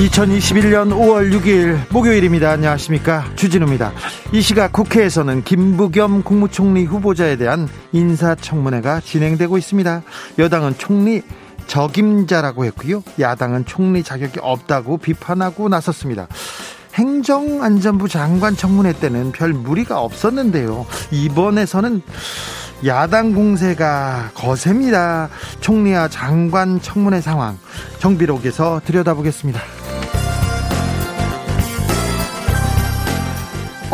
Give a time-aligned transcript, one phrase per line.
[0.00, 2.50] 2021년 5월 6일 목요일입니다.
[2.52, 3.26] 안녕하십니까.
[3.36, 3.92] 주진우입니다.
[4.32, 10.02] 이 시각 국회에서는 김부겸 국무총리 후보자에 대한 인사청문회가 진행되고 있습니다.
[10.38, 11.20] 여당은 총리
[11.66, 13.02] 적임자라고 했고요.
[13.20, 16.28] 야당은 총리 자격이 없다고 비판하고 나섰습니다.
[16.94, 20.86] 행정안전부 장관 청문회 때는 별 무리가 없었는데요.
[21.10, 22.00] 이번에서는
[22.86, 25.28] 야당 공세가 거셉니다.
[25.60, 27.58] 총리와 장관 청문회 상황
[27.98, 29.79] 정비록에서 들여다보겠습니다.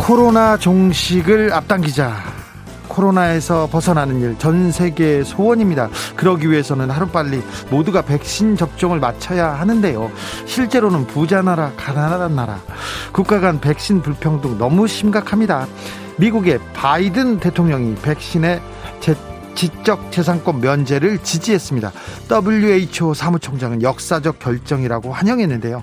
[0.06, 2.14] 코로나 종식을 앞당기자
[2.86, 5.88] 코로나에서 벗어나는 일 전 세계 소원입니다.
[6.14, 10.12] 그러기 위해서는 하루빨리 모두가 백신 접종을 마쳐야 하는데요.
[10.46, 12.60] 실제로는 부자 나라, 가난한 나라,
[13.12, 15.66] 국가 간 백신 불평등 너무 심각합니다.
[16.18, 18.62] 미국의 바이든 대통령이 백신의
[19.00, 19.16] 제,
[19.56, 21.90] 지적 재산권 면제를 지지했습니다.
[22.30, 25.82] WHO 사무총장은 역사적 결정이라고 환영했는데요.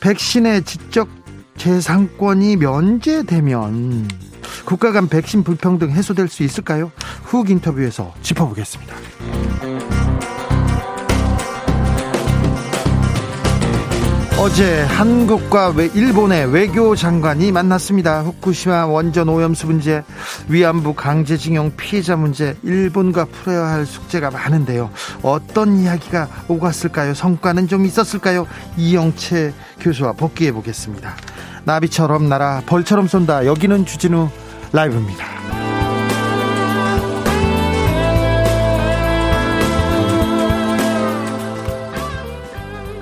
[0.00, 1.17] 백신의 지적
[1.58, 4.08] 재산권이 면제되면
[4.64, 6.92] 국가 간 백신 불평등 해소될 수 있을까요?
[7.24, 8.94] 훅 인터뷰에서 짚어보겠습니다.
[14.40, 18.22] 어제 한국과 일본의 외교 장관이 만났습니다.
[18.22, 20.04] 후쿠시마 원전 오염수 문제,
[20.48, 24.90] 위안부 강제징용 피해자 문제, 일본과 풀어야 할 숙제가 많은데요.
[25.22, 27.14] 어떤 이야기가 오갔을까요?
[27.14, 28.46] 성과는 좀 있었을까요?
[28.76, 31.16] 이영채 교수와 복귀해 보겠습니다.
[31.64, 33.46] 나비처럼 날아 벌처럼 쏜다.
[33.46, 34.28] 여기는 주진우
[34.72, 35.38] 라이브입니다.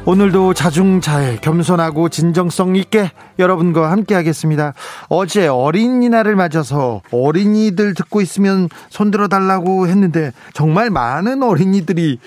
[0.08, 4.72] 오늘도 자중자애 겸손하고 진정성 있게 여러분과 함께 하겠습니다.
[5.08, 12.20] 어제 어린이날을 맞아서 어린이들 듣고 있으면 손들어 달라고 했는데 정말 많은 어린이들이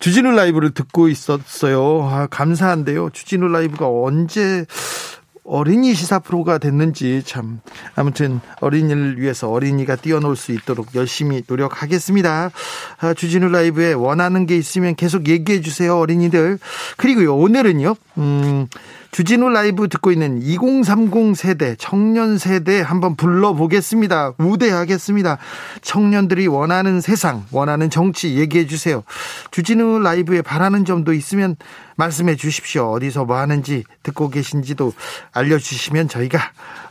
[0.00, 2.08] 주진우 라이브를 듣고 있었어요.
[2.10, 3.10] 아, 감사한데요.
[3.10, 4.64] 주진우 라이브가 언제
[5.46, 7.60] 어린이 시사 프로가 됐는지 참
[7.94, 12.50] 아무튼 어린이를 위해서 어린이가 뛰어놀 수 있도록 열심히 노력하겠습니다.
[12.98, 16.58] 아, 주진우 라이브에 원하는 게 있으면 계속 얘기해 주세요 어린이들.
[16.96, 18.66] 그리고요 오늘은요 음
[19.10, 24.34] 주진우 라이브 듣고 있는 2030 세대, 청년 세대 한번 불러보겠습니다.
[24.38, 25.38] 우대하겠습니다.
[25.82, 29.02] 청년들이 원하는 세상, 원하는 정치 얘기해 주세요.
[29.50, 31.56] 주진우 라이브에 바라는 점도 있으면
[31.96, 32.90] 말씀해 주십시오.
[32.92, 34.92] 어디서 뭐 하는지 듣고 계신지도
[35.32, 36.38] 알려주시면 저희가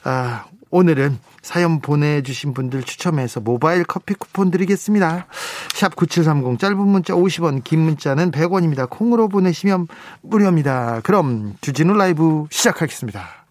[0.03, 5.27] 아, 오늘은 사연 보내주신 분들 추첨해서 모바일 커피 쿠폰 드리겠습니다.
[5.73, 8.89] 샵 9730 짧은 문자 50원 긴 문자는 100원입니다.
[8.89, 9.87] 콩으로 보내시면
[10.21, 11.01] 무료입니다.
[11.03, 13.45] 그럼 주진우 라이브 시작하겠습니다.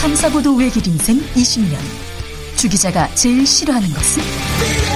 [0.00, 1.76] 탐사보도 외길 인생 20년
[2.56, 4.95] 주 기자가 제일 싫어하는 것은?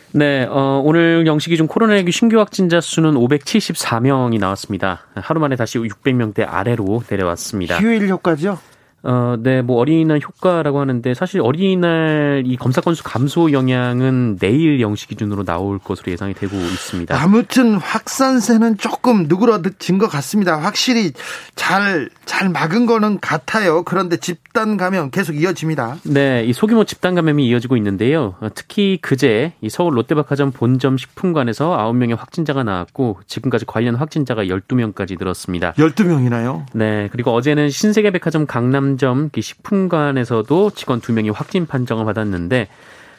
[0.13, 5.05] 네, 어, 오늘 영시 기준 코로나19 신규 확진자 수는 574명이 나왔습니다.
[5.15, 7.77] 하루 만에 다시 600명대 아래로 내려왔습니다.
[7.77, 8.59] 휴일 효과죠?
[9.03, 15.07] 어, 네, 뭐 어린이날 효과라고 하는데 사실 어린이날 이 검사 건수 감소 영향은 내일 영시
[15.07, 17.19] 기준으로 나올 것으로 예상이 되고 있습니다.
[17.19, 20.57] 아무튼 확산세는 조금 누그러진 것 같습니다.
[20.57, 21.13] 확실히
[21.55, 23.83] 잘, 잘 막은 거는 같아요.
[23.83, 25.97] 그런데 집단 감염 계속 이어집니다.
[26.03, 28.35] 네, 이 소규모 집단 감염이 이어지고 있는데요.
[28.39, 35.17] 어, 특히 그제 이 서울 롯데백화점 본점 식품관에서 9명의 확진자가 나왔고 지금까지 관련 확진자가 12명까지
[35.17, 35.73] 늘었습니다.
[35.73, 36.65] 12명이나요?
[36.73, 42.67] 네, 그리고 어제는 신세계백화점 강남 상점 식품관에서도 직원 두 명이 확진 판정을 받았는데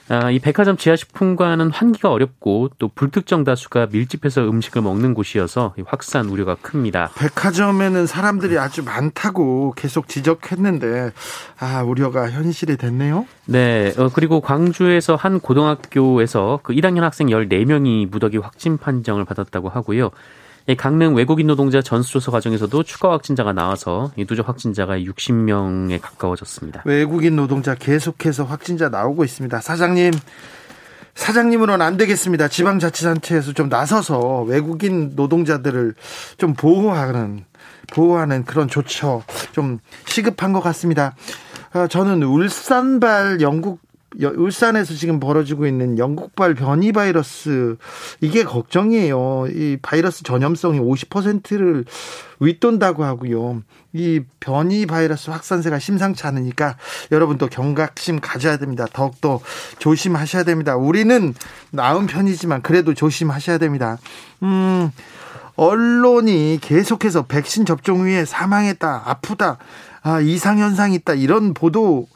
[0.09, 6.57] 아, 이 백화점 지하식품관은 환기가 어렵고 또 불특정 다수가 밀집해서 음식을 먹는 곳이어서 확산 우려가
[6.57, 7.13] 큽니다.
[7.17, 11.13] 백화점에는 사람들이 아주 많다고 계속 지적했는데
[11.61, 13.27] 아 우려가 현실이 됐네요.
[13.47, 20.11] 네, 어, 그리고 광주에서 한 고등학교에서 그 1학년 학생 14명이 무더기 확진 판정을 받았다고 하고요.
[20.77, 26.83] 강릉 외국인 노동자 전수조사 과정에서도 추가 확진자가 나와서 누적 확진자가 60명에 가까워졌습니다.
[26.85, 29.61] 외국인 노동자 계속해서 확진자 나오고 있습니다.
[29.61, 30.13] 사장님,
[31.15, 32.49] 사장님으로는 안 되겠습니다.
[32.49, 35.95] 지방자치단체에서 좀 나서서 외국인 노동자들을
[36.39, 37.45] 좀 보호하는
[37.93, 39.23] 보호하는 그런 조처
[39.53, 41.15] 좀 시급한 것 같습니다.
[41.75, 43.81] 어, 저는 울산발 영국
[44.21, 47.77] 울산에서 지금 벌어지고 있는 영국발 변이 바이러스
[48.21, 49.47] 이게 걱정이에요.
[49.49, 51.85] 이 바이러스 전염성이 50%를
[52.41, 53.63] 윗돈다고 하고요.
[53.93, 56.77] 이 변이 바이러스 확산세가 심상치 않으니까
[57.11, 58.87] 여러분도 경각심 가져야 됩니다.
[58.93, 59.41] 더욱더
[59.79, 60.77] 조심하셔야 됩니다.
[60.77, 61.35] 우리는
[61.71, 63.99] 나은 편이지만 그래도 조심하셔야 됩니다.
[64.43, 64.91] 음,
[65.57, 69.59] 언론이 계속해서 백신 접종 후에 사망했다, 아프다,
[70.03, 72.09] 아, 이상현상이 있다, 이런 보도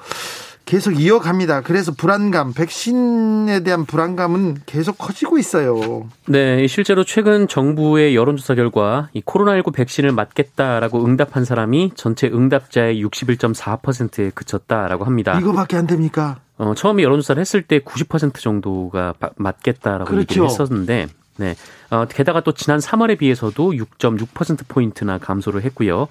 [0.66, 1.60] 계속 이어갑니다.
[1.60, 6.08] 그래서 불안감, 백신에 대한 불안감은 계속 커지고 있어요.
[6.26, 14.30] 네, 실제로 최근 정부의 여론조사 결과 이 코로나19 백신을 맞겠다라고 응답한 사람이 전체 응답자의 61.4%에
[14.34, 15.38] 그쳤다라고 합니다.
[15.38, 16.40] 이거밖에 안 됩니까?
[16.58, 20.20] 어, 처음에 여론조사를 했을 때 90% 정도가 맞겠다라고 그렇죠.
[20.22, 21.54] 얘기를 했었는데, 네.
[21.90, 26.08] 어, 게다가 또 지난 3월에 비해서도 6.6%포인트나 감소를 했고요.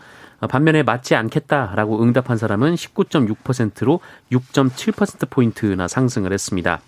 [0.50, 4.00] 반면에 맞지 않겠다라고 응답한 사람은 19.6%로
[4.32, 6.82] 6.7%포인트나 상승을 했습니다.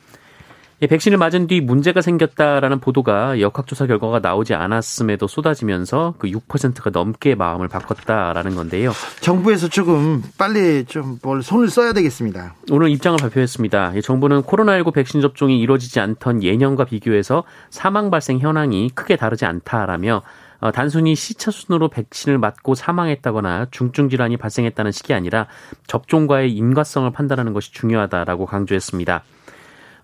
[0.79, 7.67] 백신을 맞은 뒤 문제가 생겼다라는 보도가 역학조사 결과가 나오지 않았음에도 쏟아지면서 그 6%가 넘게 마음을
[7.67, 8.91] 바꿨다라는 건데요.
[9.19, 12.53] 정부에서 조금 빨리 좀 뭘 손을 써야 되겠습니다.
[12.69, 13.93] 오늘 입장을 발표했습니다.
[14.01, 20.21] 정부는 코로나19 백신 접종이 이루어지지 않던 예년과 비교해서 사망 발생 현황이 크게 다르지 않다라며
[20.59, 25.47] 어, 단순히 시차 순으로 백신을 맞고 사망했다거나 중증 질환이 발생했다는 식이 아니라
[25.87, 29.23] 접종과의 인과성을 판단하는 것이 중요하다라고 강조했습니다.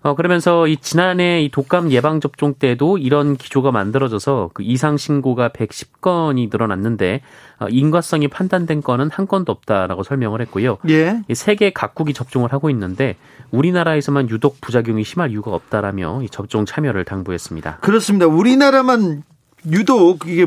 [0.04, 5.48] 어, 그러면서 이 지난해 이 독감 예방 접종 때도 이런 기조가 만들어져서 그 이상 신고가
[5.48, 7.22] 110건이 늘어났는데
[7.58, 10.76] 어, 인과성이 판단된 건은 한 건도 없다라고 설명을 했고요.
[10.90, 11.22] 예.
[11.32, 13.16] 세계 각국이 접종을 하고 있는데
[13.50, 17.78] 우리나라에서만 유독 부작용이 심할 이유가 없다라며 이 접종 참여를 당부했습니다.
[17.78, 18.26] 그렇습니다.
[18.26, 19.22] 우리나라만
[19.70, 20.46] 유독 이게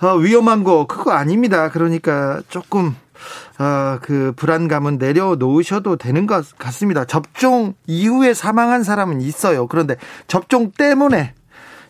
[0.00, 1.70] 어, 위험한 거 그거 아닙니다.
[1.70, 2.94] 그러니까 조금
[3.58, 7.04] 어, 그 불안감은 내려놓으셔도 되는 것 같습니다.
[7.04, 9.66] 접종 이후에 사망한 사람은 있어요.
[9.66, 9.96] 그런데
[10.26, 11.34] 접종 때문에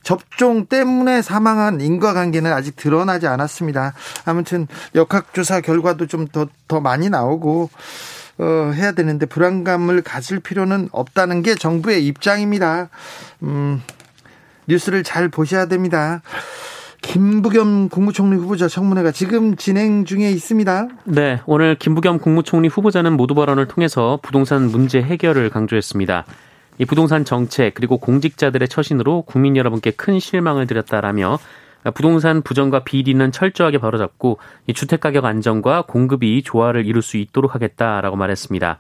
[0.03, 3.95] 접종 때문에 사망한 인과관계는 아직 드러나지 않았습니다.
[4.27, 7.71] 아무튼 역학조사 결과도 좀 더더 많이 나오고
[8.37, 12.91] 어, 해야 되는데 불안감을 가질 필요는 없다는 게 정부의 입장입니다.
[13.43, 13.83] 음,
[14.67, 16.23] 뉴스를 잘 보셔야 됩니다.
[17.03, 20.89] 김부겸 국무총리 후보자 청문회가 지금 진행 중에 있습니다.
[21.05, 26.25] 네, 오늘 김부겸 국무총리 후보자는 모두 발언을 통해서 부동산 문제 해결을 강조했습니다.
[26.79, 31.39] 이 부동산 정책 그리고 공직자들의 처신으로 국민 여러분께 큰 실망을 드렸다라며
[31.93, 38.17] 부동산 부정과 비리는 철저하게 바로잡고 이 주택 가격 안정과 공급이 조화를 이룰 수 있도록 하겠다라고
[38.17, 38.79] 말했습니다.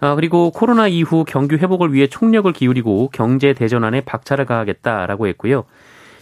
[0.00, 5.64] 아, 그리고 코로나 이후 경기 회복을 위해 총력을 기울이고 경제 대전환에 박차를 가하겠다라고 했고요.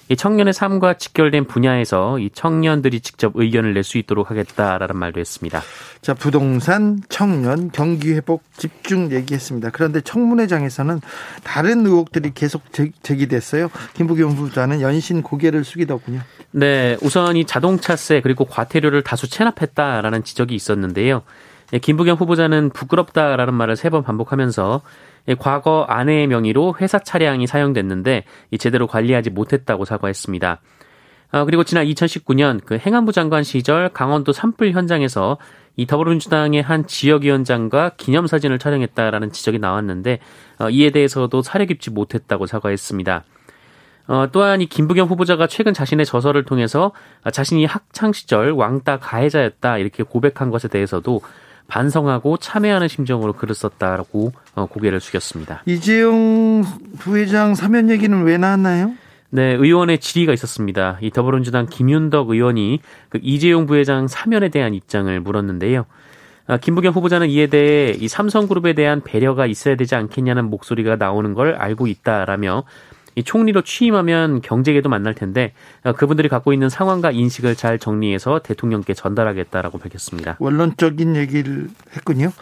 [0.09, 5.63] 이 청년의 삶과 직결된 분야에서 이 청년들이 직접 의견을 낼 수 있도록 하겠다라는 말도 했습니다.
[6.03, 9.71] 자, 부동산, 청년, 경기 회복 집중 얘기했습니다.
[9.71, 11.01] 그런데 청문회장에서는
[11.45, 12.63] 다른 의혹들이 계속
[13.03, 13.71] 제기됐어요.
[13.95, 16.21] 김부겸 후보자는 연신 고개를 숙이더군요.
[16.51, 21.23] 네, 우선 이 자동차세 그리고 과태료를 다수 체납했다라는 지적이 있었는데요.
[21.73, 24.83] 예, 김부겸 후보자는 부끄럽다라는 말을 세 번 반복하면서
[25.29, 28.25] 예, 과거 아내의 명의로 회사 차량이 사용됐는데
[28.59, 30.61] 제대로 관리하지 못했다고 사과했습니다.
[31.35, 35.39] 아, 그리고 지난 2019년 그 행안부 장관 시절 강원도 산불 현장에서
[35.77, 40.19] 이 더불어민주당의 한 지역위원장과 기념사진을 촬영했다라는 지적이 나왔는데
[40.59, 43.25] 어, 이에 대해서도 사려 깊지 못했다고 사과했습니다.
[44.09, 46.93] 어, 또한 이 김부겸 후보자가 최근 자신의 저서를 통해서
[47.33, 51.23] 자신이 학창 시절 왕따 가해자였다 이렇게 고백한 것에 대해서도
[51.69, 55.63] 반성하고 참회하는 심정으로 글을 썼다라고 어, 고개를 숙였습니다.
[55.67, 56.63] 이재용
[56.99, 58.93] 부회장 사면 얘기는 왜 나왔나요?
[59.31, 60.99] 네, 의원의 질의가 있었습니다.
[61.01, 65.87] 이 더불어민주당 김윤덕 의원이 그 이재용 부회장 사면에 대한 입장을 물었는데요.
[66.47, 71.55] 아, 김부겸 후보자는 이에 대해 이 삼성그룹에 대한 배려가 있어야 되지 않겠냐는 목소리가 나오는 걸
[71.55, 72.65] 알고 있다라며
[73.15, 75.53] 이 총리로 취임하면 경제계도 만날 텐데
[75.85, 80.37] 어, 그분들이 갖고 있는 상황과 인식을 잘 정리해서 대통령께 전달하겠다라고 밝혔습니다.
[80.39, 82.33] 원론적인 얘기를 했군요.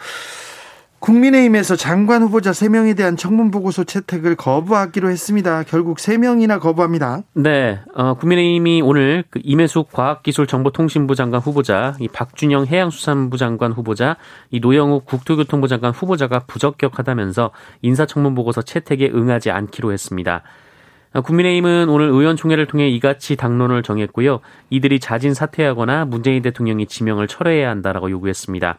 [1.01, 5.63] 국민의힘에서 장관 후보자 3명에 대한 청문 보고서 채택을 거부하기로 했습니다.
[5.63, 7.23] 결국 3명이나 거부합니다.
[7.33, 14.15] 네, 어, 국민의힘이 오늘 그 임혜숙 과학기술정보통신부 장관 후보자, 이 박준영 해양수산부 장관 후보자,
[14.51, 17.49] 이 노영욱 국토교통부 장관 후보자가 부적격하다면서
[17.81, 20.43] 인사청문 보고서 채택에 응하지 않기로 했습니다.
[21.13, 24.39] 어, 국민의힘은 오늘 의원총회를 통해 이같이 당론을 정했고요.
[24.69, 28.77] 이들이 자진 사퇴하거나 문재인 대통령이 지명을 철회해야 한다라고 요구했습니다.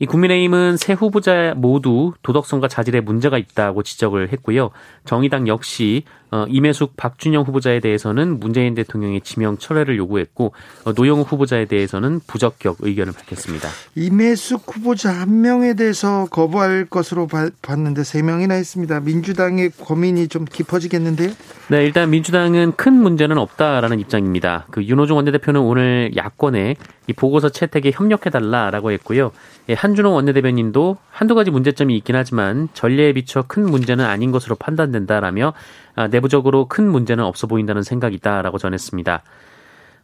[0.00, 4.70] 이 국민의힘은 새 후보자 모두 도덕성과 자질에 문제가 있다고 지적을 했고요.
[5.04, 10.52] 정의당 역시 어, 임혜숙, 박준영 후보자에 대해서는 문재인 대통령의 지명 철회를 요구했고
[10.84, 13.68] 어, 노영욱 후보자에 대해서는 부적격 의견을 밝혔습니다.
[13.94, 17.28] 임혜숙 후보자 한 명에 대해서 거부할 것으로
[17.62, 19.00] 봤는데 세 명이나 했습니다.
[19.00, 21.30] 민주당의 고민이 좀 깊어지겠는데요?
[21.68, 24.66] 네, 일단 민주당은 큰 문제는 없다라는 입장입니다.
[24.70, 26.76] 그 윤호중 원내대표는 오늘 야권에
[27.08, 29.32] 이 보고서 채택에 협력해달라라고 했고요.
[29.70, 35.52] 예, 한준호 원내대변인도 한두 가지 문제점이 있긴 하지만 전례에 비춰 큰 문제는 아닌 것으로 판단된다라며
[35.87, 39.22] 아, 내부적으로 큰 문제는 없어 보인다는 생각이 있다라고 전했습니다.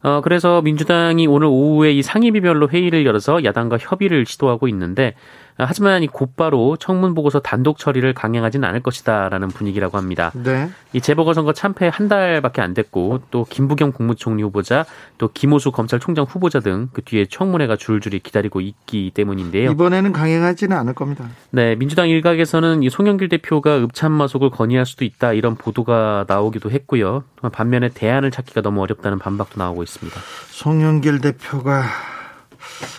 [0.02, 5.14] 어, 그래서 민주당이 오늘 오후에 이 상임위별로 회의를 열어서 야당과 협의를 시도하고 있는데
[5.56, 10.32] 하지만 이 곧바로 청문 보고서 단독 처리를 강행하지는 않을 것이다라는 분위기라고 합니다.
[10.34, 10.70] 네.
[10.92, 14.84] 이 재보궐선거 참패 한 달밖에 안 됐고 또 김부겸 국무총리 후보자
[15.18, 19.70] 또 김호수 검찰총장 후보자 등 그 뒤에 청문회가 줄줄이 기다리고 있기 때문인데요.
[19.70, 21.28] 이번에는 강행하지는 않을 겁니다.
[21.50, 27.24] 네, 민주당 일각에서는 이 송영길 대표가 읍참마속을 건의할 수도 있다 이런 보도가 나오기도 했고요.
[27.52, 30.18] 반면에 대안을 찾기가 너무 어렵다는 반박도 나오고 있습니다.
[30.50, 31.84] 송영길 대표가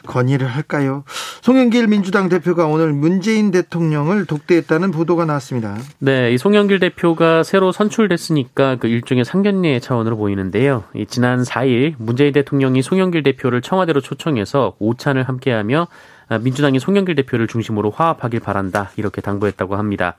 [0.08, 1.04] 건의를 할까요?
[1.42, 5.78] 송영길 민주당 대표가 오늘 문재인 대통령을 독대했다는 보도가 나왔습니다.
[6.00, 10.84] 네, 이 송영길 대표가 새로 선출됐으니까 그 일종의 상견례 차원으로 보이는데요.
[11.08, 15.88] 지난 4일 문재인 대통령이 송영길 대표를 청와대로 초청해서 오찬을 함께하며
[16.42, 20.16] 민주당이 송영길 대표를 중심으로 화합하길 바란다 이렇게 당부했다고 합니다.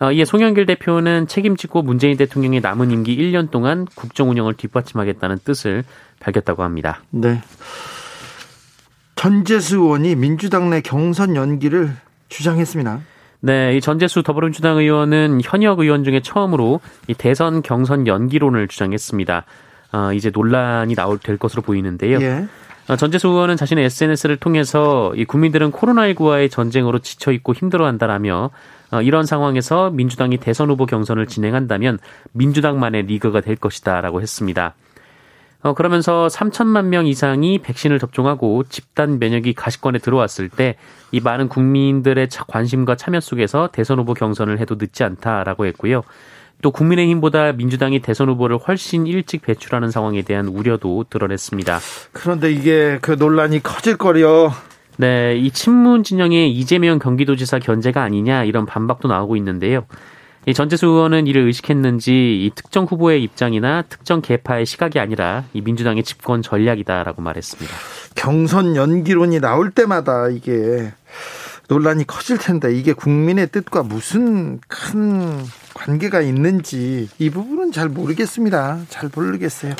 [0.00, 5.84] 어, 이에 송영길 대표는 책임지고 문재인 대통령의 남은 임기 1년 동안 국정 운영을 뒷받침하겠다는 뜻을
[6.20, 7.02] 밝혔다고 합니다.
[7.10, 7.40] 네.
[9.16, 11.92] 전재수 의원이 민주당 내 경선 연기를
[12.28, 13.00] 주장했습니다.
[13.40, 19.44] 네, 이 전재수 더불어민주당 의원은 현역 의원 중에 처음으로 이 대선 경선 연기론을 주장했습니다.
[19.92, 22.20] 어, 이제 논란이 나올 될 것으로 보이는데요.
[22.20, 22.46] 예.
[22.88, 28.50] 어, 전재수 의원은 자신의 SNS를 통해서 이 국민들은 코로나19와의 전쟁으로 지쳐 있고 힘들어한다라며
[28.90, 31.98] 어, 이런 상황에서 민주당이 대선 후보 경선을 진행한다면
[32.32, 34.74] 민주당만의 리그가 될 것이다라고 했습니다.
[35.64, 40.76] 어, 그러면서 3천만 명 이상이 백신을 접종하고 집단 면역이 가시권에 들어왔을 때
[41.14, 46.02] 이 많은 국민들의 관심과 참여 속에서 대선 후보 경선을 해도 늦지 않다라고 했고요.
[46.60, 51.78] 또 국민의힘보다 민주당이 대선 후보를 훨씬 일찍 배출하는 상황에 대한 우려도 드러냈습니다.
[52.10, 54.50] 그런데 이게 그 논란이 커질 거려.
[54.96, 59.86] 네, 이 친문 진영의 이재명 경기도지사 견제가 아니냐 이런 반박도 나오고 있는데요.
[60.46, 66.02] 이 전재수 의원은 이를 의식했는지 이 특정 후보의 입장이나 특정 개파의 시각이 아니라 이 민주당의
[66.02, 67.72] 집권 전략이다라고 말했습니다.
[68.14, 70.92] 경선 연기론이 나올 때마다 이게
[71.68, 78.80] 논란이 커질 텐데 이게 국민의 뜻과 무슨 큰 관계가 있는지 이 부분은 잘 모르겠습니다.
[78.90, 79.74] 잘 모르겠어요.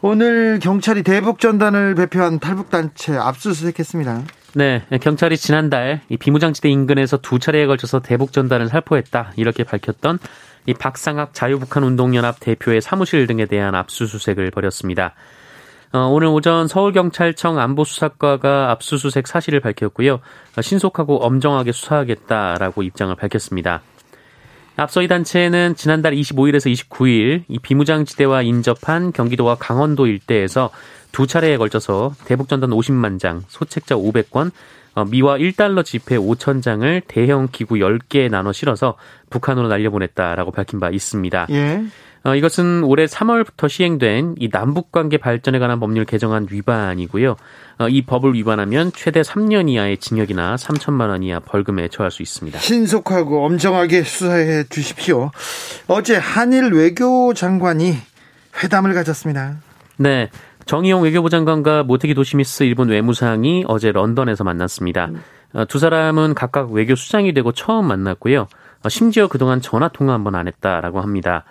[0.00, 4.22] 오늘 경찰이 대북 전단을 배표한 탈북 단체 압수수색했습니다.
[4.54, 10.18] 네, 경찰이 지난달 이 비무장지대 인근에서 두 차례에 걸쳐서 대북 전단을 살포했다 이렇게 밝혔던
[10.66, 15.14] 이 박상학 자유북한운동연합 대표의 사무실 등에 대한 압수수색을 벌였습니다.
[15.92, 20.20] 어, 오늘 오전 서울경찰청 안보수사과가 압수수색 사실을 밝혔고요.
[20.60, 23.82] 신속하고 엄정하게 수사하겠다라고 입장을 밝혔습니다.
[24.80, 30.70] 앞서 이 단체는 지난달 25일에서 29일 이 비무장지대와 인접한 경기도와 강원도 일대에서
[31.12, 34.50] 두 차례에 걸쳐서 대북전단 50만 장, 소책자 500권,
[34.94, 38.96] 어, 미화 1달러 지폐 5천 장을 대형 기구 10개에 나눠 실어서
[39.28, 41.48] 북한으로 날려보냈다라고 밝힌 바 있습니다.
[41.50, 41.84] 예.
[42.22, 47.36] 어, 이것은 올해 3월부터 시행된 이 남북 관계 발전에 관한 법률 개정안 위반이고요.
[47.78, 52.58] 어, 이 법을 위반하면 최대 3년 이하의 징역이나 3천만 원 이하 벌금에 처할 수 있습니다.
[52.58, 55.30] 신속하고 엄정하게 수사해 주십시오.
[55.86, 57.94] 어제 한일 외교 장관이
[58.62, 59.56] 회담을 가졌습니다.
[59.96, 60.28] 네.
[60.66, 65.06] 정의용 외교부 장관과 모테기 도시미스 일본 외무상이 어제 런던에서 만났습니다.
[65.06, 65.22] 음.
[65.54, 68.46] 어, 두 사람은 각각 외교 수장이 되고 처음 만났고요.
[68.84, 71.44] 어, 심지어 그동안 전화 통화 한 번 안 했다라고 합니다.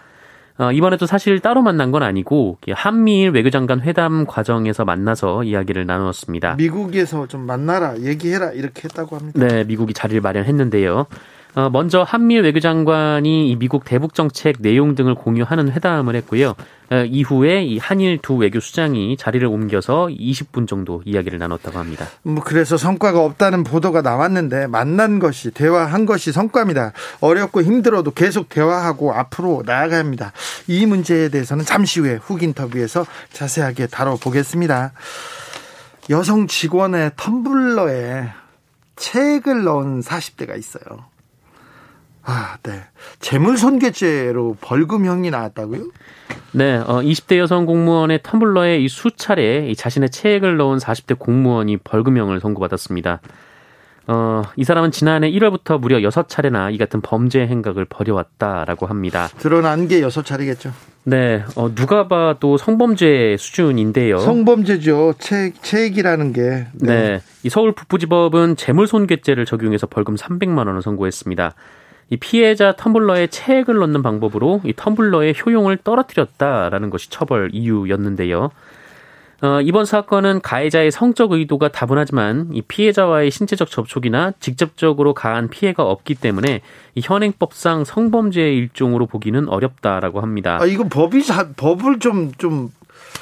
[0.59, 6.55] 어, 이번에도 사실 따로 만난 건 아니고 한미일 외교장관 회담 과정에서 만나서 이야기를 나누었습니다.
[6.55, 9.39] 미국에서 좀 만나라, 얘기해라 이렇게 했다고 합니다.
[9.39, 11.07] 네, 미국이 자리를 마련했는데요.
[11.55, 16.53] 어, 먼저 한미일 외교장관이 미국 대북 정책 내용 등을 공유하는 회담을 했고요.
[16.91, 22.05] 어, 이후에 이 한일 두 외교 수장이 자리를 옮겨서 20분 정도 이야기를 나눴다고 합니다.
[22.21, 26.93] 뭐 그래서 성과가 없다는 보도가 나왔는데 만난 것이 대화한 것이 성과입니다.
[27.19, 30.31] 어렵고 힘들어도 계속 대화하고 앞으로 나아가야 합니다.
[30.67, 34.91] 이 문제에 대해서는 잠시 후에 훅 인터뷰에서 자세하게 다뤄보겠습니다.
[36.11, 38.31] 여성 직원의 텀블러에
[38.95, 41.08] 책을 넣은 40대가 있어요.
[42.29, 42.83] 아, 네.
[43.19, 45.85] 재물손괴죄로 벌금형이 나왔다고요?
[46.51, 52.39] 네, 어, 20대 여성 공무원의 텀블러에 이 수차례 이 자신의 체액을 넣은 40대 공무원이 벌금형을
[52.39, 53.21] 선고받았습니다.
[54.05, 59.27] 어, 이 사람은 지난해 1월부터 무려 6차례나 이 같은 범죄 행각을 벌여왔다라고 합니다.
[59.39, 60.71] 드러난 게 6차례겠죠.
[61.05, 64.19] 네, 어, 누가 봐도 성범죄 수준인데요.
[64.19, 65.15] 성범죄죠.
[65.17, 66.41] 체, 체액이라는 게.
[66.73, 66.95] 네.
[66.95, 67.21] 네.
[67.41, 71.55] 이 서울 북부지법은 재물손괴죄를 적용해서 벌금 300만 원을 선고했습니다.
[72.09, 78.49] 이 피해자 텀블러에 체액을 넣는 방법으로 이 텀블러의 효용을 떨어뜨렸다라는 것이 처벌 이유였는데요.
[79.41, 86.15] 어, 이번 사건은 가해자의 성적 의도가 다분하지만 이 피해자와의 신체적 접촉이나 직접적으로 가한 피해가 없기
[86.15, 86.61] 때문에
[86.95, 90.57] 이 현행법상 성범죄의 일종으로 보기는 어렵다라고 합니다.
[90.59, 91.23] 아, 이거 법이
[91.55, 92.69] 법을 좀좀 좀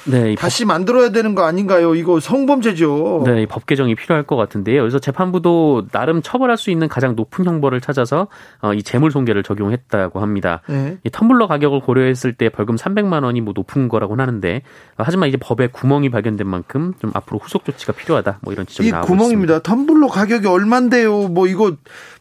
[0.10, 0.70] 네, 다시 법...
[0.70, 1.96] 만들어야 되는 거 아닌가요?
[1.96, 3.24] 이거 성범죄죠.
[3.26, 4.82] 네, 법 개정이 필요할 것 같은데요.
[4.82, 8.28] 그래서 재판부도 나름 처벌할 수 있는 가장 높은 형벌을 찾아서
[8.62, 10.62] 어, 이 재물 손괴를 적용했다고 합니다.
[10.68, 10.98] 네.
[11.04, 14.62] 이 텀블러 가격을 고려했을 때 벌금 300만 원이 뭐 높은 거라고는 하는데
[14.98, 18.40] 어, 하지만 이제 법에 구멍이 발견된 만큼 좀 앞으로 후속 조치가 필요하다.
[18.42, 19.58] 뭐 이런 지적이 나오고 구멍입니다.
[19.58, 19.60] 있습니다.
[19.60, 21.30] 텀블러 가격이 얼만데요?
[21.30, 21.76] 뭐 이거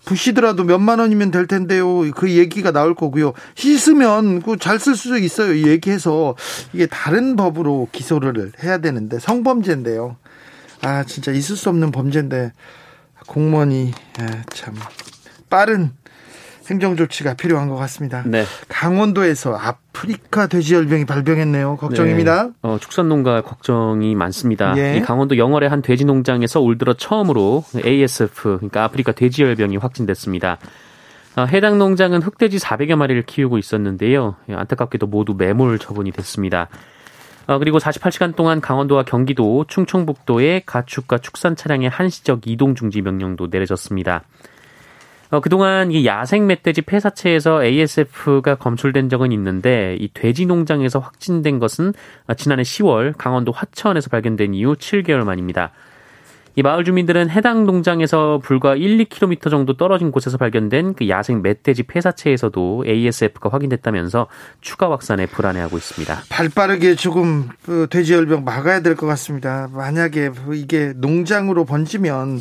[0.05, 2.11] 부시더라도 몇만 원이면 될 텐데요.
[2.12, 3.33] 그 얘기가 나올 거고요.
[3.55, 5.69] 씻으면 그잘쓸 수 있어요.
[5.69, 6.37] 얘기해서
[6.73, 10.16] 이게 다른 법으로 기소를 해야 되는데 성범죄인데요.
[10.83, 12.52] 아 진짜 있을 수 없는 범죄인데
[13.26, 14.75] 공무원이 아, 참
[15.49, 15.92] 빠른
[16.68, 18.23] 행정 조치가 필요한 것 같습니다.
[18.26, 18.45] 네.
[18.68, 21.76] 강원도에서 아프리카 돼지열병이 발병했네요.
[21.76, 22.45] 걱정입니다.
[22.45, 22.50] 네.
[22.62, 24.76] 어, 축산농가 걱정이 많습니다.
[24.76, 24.97] 예.
[24.97, 30.59] 이 강원도 영월의 한 돼지 농장에서 올 들어 처음으로 ASF, 그러니까 아프리카 돼지열병이 확진됐습니다.
[31.37, 34.37] 어, 해당 농장은 흑돼지 400여 마리를 키우고 있었는데요.
[34.49, 36.68] 예, 안타깝게도 모두 매몰 처분이 됐습니다.
[37.46, 44.24] 어, 그리고 48시간 동안 강원도와 경기도, 충청북도에 가축과 축산 차량의 한시적 이동 중지 명령도 내려졌습니다.
[45.30, 51.92] 어, 그동안 이 야생 멧돼지 폐사체에서 ASF가 검출된 적은 있는데 이 돼지 농장에서 확진된 것은
[52.37, 55.72] 지난해 10월 강원도 화천에서 발견된 이후 7개월 만입니다.
[56.59, 61.83] 이 마을 주민들은 해당 농장에서 불과 1, 2km 정도 떨어진 곳에서 발견된 그 야생 멧돼지
[61.83, 64.27] 폐사체에서도 ASF가 확인됐다면서
[64.62, 66.23] 추가 확산에 불안해하고 있습니다.
[66.31, 69.69] 발빠르게 조금 그 돼지열병 막아야 될 것 같습니다.
[69.75, 72.40] 만약에 이게 농장으로 번지면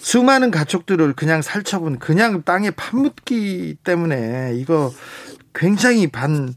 [0.00, 4.92] 수많은 가축들을 그냥 살처분, 그냥 땅에 파묻기 때문에 이거
[5.54, 6.52] 굉장히 반,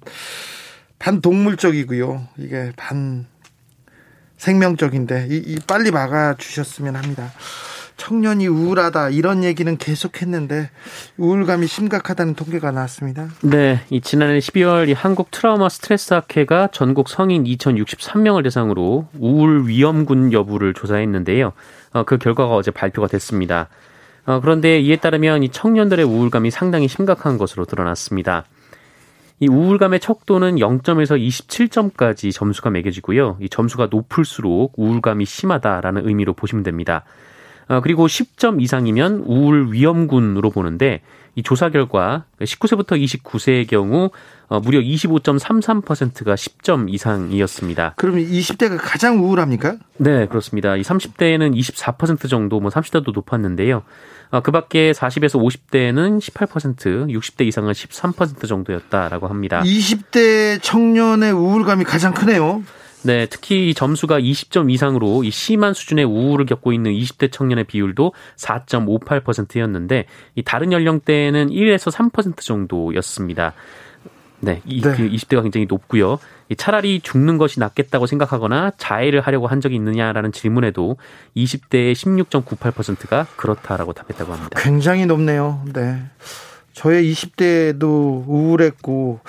[1.00, 2.28] 반동물적이고요.
[2.40, 3.26] 이게 반
[4.39, 7.32] 생명적인데, 이, 이 빨리 막아 주셨으면 합니다.
[7.99, 10.69] 청년이 우울하다 이런 얘기는 계속했는데
[11.17, 13.28] 우울감이 심각하다는 통계가 나왔습니다.
[13.41, 20.34] 네, 이 지난해 12월 이 한국 트라우마 스트레스 학회가 전국 성인 2,063명을 대상으로 우울 위험군
[20.34, 21.52] 여부를 조사했는데요.
[21.91, 23.67] 어, 그 결과가 어제 발표가 됐습니다.
[24.25, 28.45] 어, 그런데 이에 따르면 이 청년들의 우울감이 상당히 심각한 것으로 드러났습니다.
[29.41, 33.38] 이 우울감의 척도는 0점에서 27점까지 점수가 매겨지고요.
[33.39, 37.06] 이 점수가 높을수록 우울감이 심하다라는 의미로 보시면 됩니다.
[37.69, 41.02] 어, 그리고 10점 이상이면 우울 위험군으로 보는데
[41.36, 44.10] 이 조사 결과 19세부터 29세의 경우
[44.50, 47.94] 어, 무려 25.33%가 10점 이상이었습니다.
[47.96, 49.78] 그러면 20대가 가장 우울합니까?
[49.98, 50.76] 네, 그렇습니다.
[50.76, 53.84] 이 30대에는 24% 정도, 뭐 30대도 높았는데요.
[54.32, 59.62] 어, 그 밖에 40에서 50대는 18%, 60대 이상은 13% 정도였다라고 합니다.
[59.64, 62.64] 20대 청년의 우울감이 가장 크네요.
[63.02, 70.06] 네, 특히 점수가 20점 이상으로 이 심한 수준의 우울을 겪고 있는 20대 청년의 비율도 4.58%였는데
[70.36, 73.54] 이 다른 연령대에는 1에서 3% 정도였습니다.
[74.41, 74.95] 네, 이, 네.
[74.95, 76.19] 20대가 그 굉장히 높고요.
[76.58, 80.97] 차라리 죽는 것이 낫겠다고 생각하거나 자해를 하려고 한 적이 있느냐라는 질문에도
[81.36, 84.60] 20대의 16.98%가 그렇다라고 답했다고 합니다.
[84.62, 85.63] 굉장히 높네요.
[85.73, 86.02] 네.
[86.73, 89.19] 저의 20대도 우울했고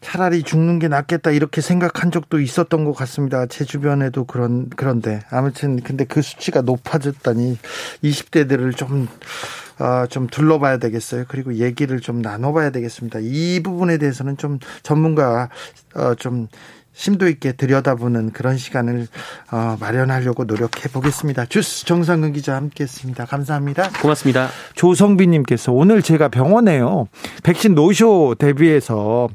[0.00, 3.46] 차라리 죽는 게 낫겠다 이렇게 생각한 적도 있었던 것 같습니다.
[3.46, 7.58] 제 주변에도 그런 그런데 아무튼 근데 그 수치가 높아졌다니
[8.02, 9.08] 20대들을 좀
[9.80, 11.24] 어, 좀 둘러봐야 되겠어요.
[11.26, 13.18] 그리고 얘기를 좀 나눠봐야 되겠습니다.
[13.22, 15.48] 이 부분에 대해서는 좀 전문가
[15.94, 16.48] 어, 좀
[16.92, 19.06] 심도 있게 들여다보는 그런 시간을
[19.52, 21.46] 어, 마련하려고 노력해 보겠습니다.
[21.46, 23.24] 주스 정상근 기자 함께했습니다.
[23.24, 23.88] 감사합니다.
[24.02, 24.48] 고맙습니다.
[24.74, 27.08] 조성빈님께서 오늘 제가 병원에요
[27.42, 29.28] 백신 노쇼 대비해서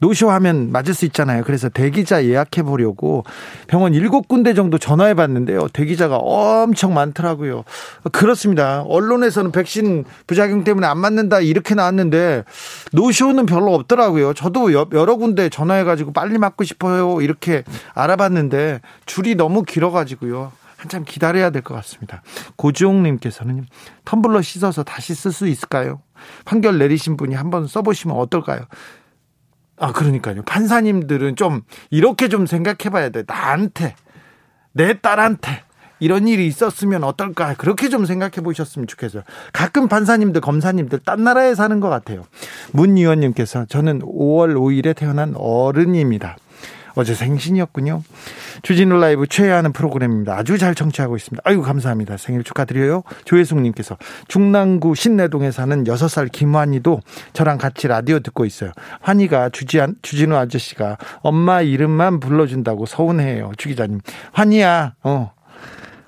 [0.00, 1.42] 노쇼하면 맞을 수 있잖아요.
[1.44, 3.24] 그래서 대기자 예약해 보려고
[3.66, 5.68] 병원 일곱 군데 정도 전화해 봤는데요.
[5.72, 7.64] 대기자가 엄청 많더라고요.
[8.12, 8.82] 그렇습니다.
[8.82, 12.44] 언론에서는 백신 부작용 때문에 안 맞는다 이렇게 나왔는데
[12.92, 14.34] 노쇼는 별로 없더라고요.
[14.34, 17.20] 저도 여러 군데 전화해 가지고 빨리 맞고 싶어요.
[17.22, 20.52] 이렇게 알아봤는데 줄이 너무 길어 가지고요.
[20.76, 22.22] 한참 기다려야 될 것 같습니다.
[22.56, 23.66] 고지홍님께서는
[24.04, 26.00] 텀블러 씻어서 다시 쓸 수 있을까요?
[26.44, 28.60] 판결 내리신 분이 한번 써보시면 어떨까요?
[29.78, 30.42] 아, 그러니까요.
[30.42, 33.24] 판사님들은 좀 이렇게 좀 생각해 봐야 돼.
[33.26, 33.94] 나한테,
[34.72, 35.62] 내 딸한테
[36.00, 37.54] 이런 일이 있었으면 어떨까.
[37.54, 39.22] 그렇게 좀 생각해 보셨으면 좋겠어요.
[39.52, 42.24] 가끔 판사님들, 검사님들 딴 나라에 사는 것 같아요.
[42.72, 46.36] 문 의원님께서 저는 5월 5일에 태어난 어른입니다.
[46.96, 48.02] 어제 생신이었군요.
[48.62, 50.36] 주진우 라이브 최애하는 프로그램입니다.
[50.36, 51.42] 아주 잘 청취하고 있습니다.
[51.44, 52.16] 아이고 감사합니다.
[52.16, 53.02] 생일 축하드려요.
[53.26, 53.96] 조혜숙님께서
[54.28, 57.00] 중랑구 신내동에 사는 6살 김환이도
[57.34, 58.72] 저랑 같이 라디오 듣고 있어요.
[59.02, 63.52] 환이가 주지한, 주진우 아저씨가 엄마 이름만 불러준다고 서운해요.
[63.58, 64.00] 주 기자님.
[64.32, 65.32] 환이야, 어,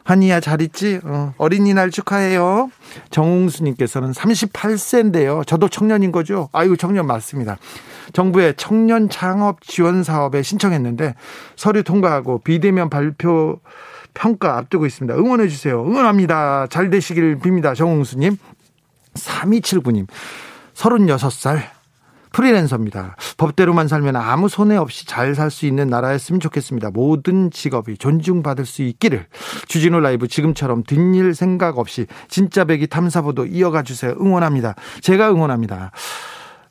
[0.04, 1.00] 환희야 잘 있지?
[1.04, 2.70] 어, 어린이날 축하해요.
[3.10, 5.46] 정웅수님께서는 38세인데요.
[5.46, 6.48] 저도 청년인 거죠?
[6.52, 7.58] 아유 청년 맞습니다.
[8.12, 11.14] 정부의 청년 창업 지원 사업에 신청했는데
[11.56, 13.60] 서류 통과하고 비대면 발표
[14.14, 15.14] 평가 앞두고 있습니다.
[15.16, 15.82] 응원해 주세요.
[15.82, 16.66] 응원합니다.
[16.68, 17.74] 잘 되시길 빕니다.
[17.74, 18.36] 정웅수님.
[19.14, 20.06] 3279님.
[20.74, 21.78] 36살
[22.32, 23.16] 프리랜서입니다.
[23.38, 26.90] 법대로만 살면 아무 손해 없이 잘 살 수 있는 나라였으면 좋겠습니다.
[26.90, 29.26] 모든 직업이 존중받을 수 있기를.
[29.66, 34.14] 주진우 라이브 지금처럼 뒷일 생각 없이 진짜 배기 탐사보도 이어가 주세요.
[34.20, 34.74] 응원합니다.
[35.00, 35.90] 제가 응원합니다.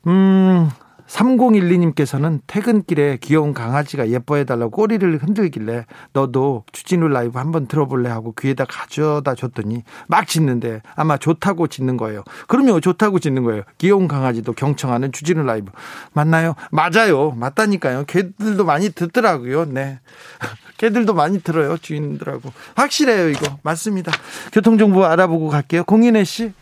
[0.06, 0.70] 음,
[1.08, 9.34] 3012님께서는 퇴근길에 귀여운 강아지가 예뻐해달라고 꼬리를 흔들길래 너도 주진우 라이브 한번 들어볼래 하고 귀에다 가져다
[9.34, 12.22] 줬더니 막 짖는데 아마 좋다고 짖는 거예요.
[12.46, 13.62] 그러면 좋다고 짖는 거예요.
[13.78, 15.72] 귀여운 강아지도 경청하는 주진우 라이브.
[16.12, 16.54] 맞나요?
[16.70, 17.32] 맞아요.
[17.32, 18.04] 맞다니까요.
[18.06, 19.64] 개들도 많이 듣더라고요.
[19.66, 20.00] 네.
[20.76, 21.76] 개들도 많이 들어요.
[21.76, 22.52] 주인들하고.
[22.76, 23.58] 확실해요, 이거.
[23.62, 24.12] 맞습니다.
[24.52, 25.84] 교통정보 알아보고 갈게요.
[25.84, 26.52] 공인혜 씨.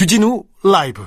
[0.00, 1.04] 주진우 라이브.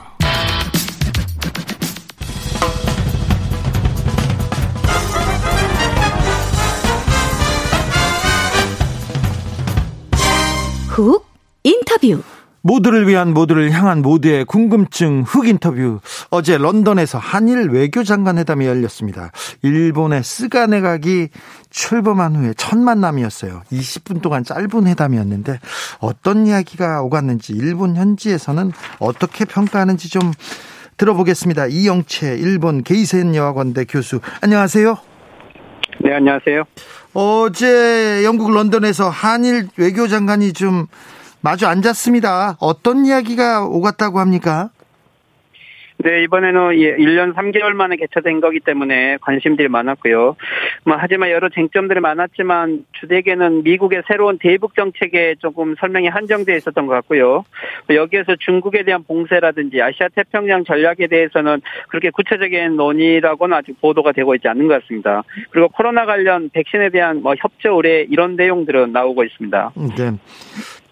[10.90, 11.26] 훅
[11.64, 12.22] 인터뷰
[12.64, 16.00] 모두를 위한 모두를 향한 모두의 궁금증 흑 인터뷰.
[16.30, 19.32] 어제 런던에서 한일 외교장관 회담이 열렸습니다.
[19.62, 21.28] 일본의 스가 내각이
[21.70, 23.64] 출범한 후에 첫 만남이었어요.
[23.70, 25.60] 20분 동안 짧은 회담이었는데
[26.00, 30.32] 어떤 이야기가 오갔는지 일본 현지에서는 어떻게 평가하는지 좀
[30.96, 31.68] 들어보겠습니다.
[31.68, 34.22] 이영채 일본 게이센 여학원대 교수.
[34.42, 34.96] 안녕하세요.
[36.02, 36.64] 네, 안녕하세요.
[37.14, 40.88] 어제 영국 런던에서 한일 외교장관이 좀
[41.44, 42.56] 마주 앉았습니다.
[42.62, 44.70] 어떤 이야기가 오갔다고 합니까?
[45.98, 50.36] 네, 이번에는 1년 3개월 만에 개최된 거기 때문에 관심들이 많았고요.
[50.86, 56.94] 뭐, 하지만 여러 쟁점들이 많았지만 주되게는 미국의 새로운 대북 정책에 조금 설명이 한정되어 있었던 것
[56.94, 57.44] 같고요.
[57.90, 64.48] 여기에서 중국에 대한 봉쇄라든지 아시아 태평양 전략에 대해서는 그렇게 구체적인 논의라고는 아직 보도가 되고 있지
[64.48, 65.24] 않는 것 같습니다.
[65.52, 69.72] 그리고 코로나 관련 백신에 대한 뭐 협조 의뢰 이런 내용들은 나오고 있습니다.
[69.76, 70.12] 네.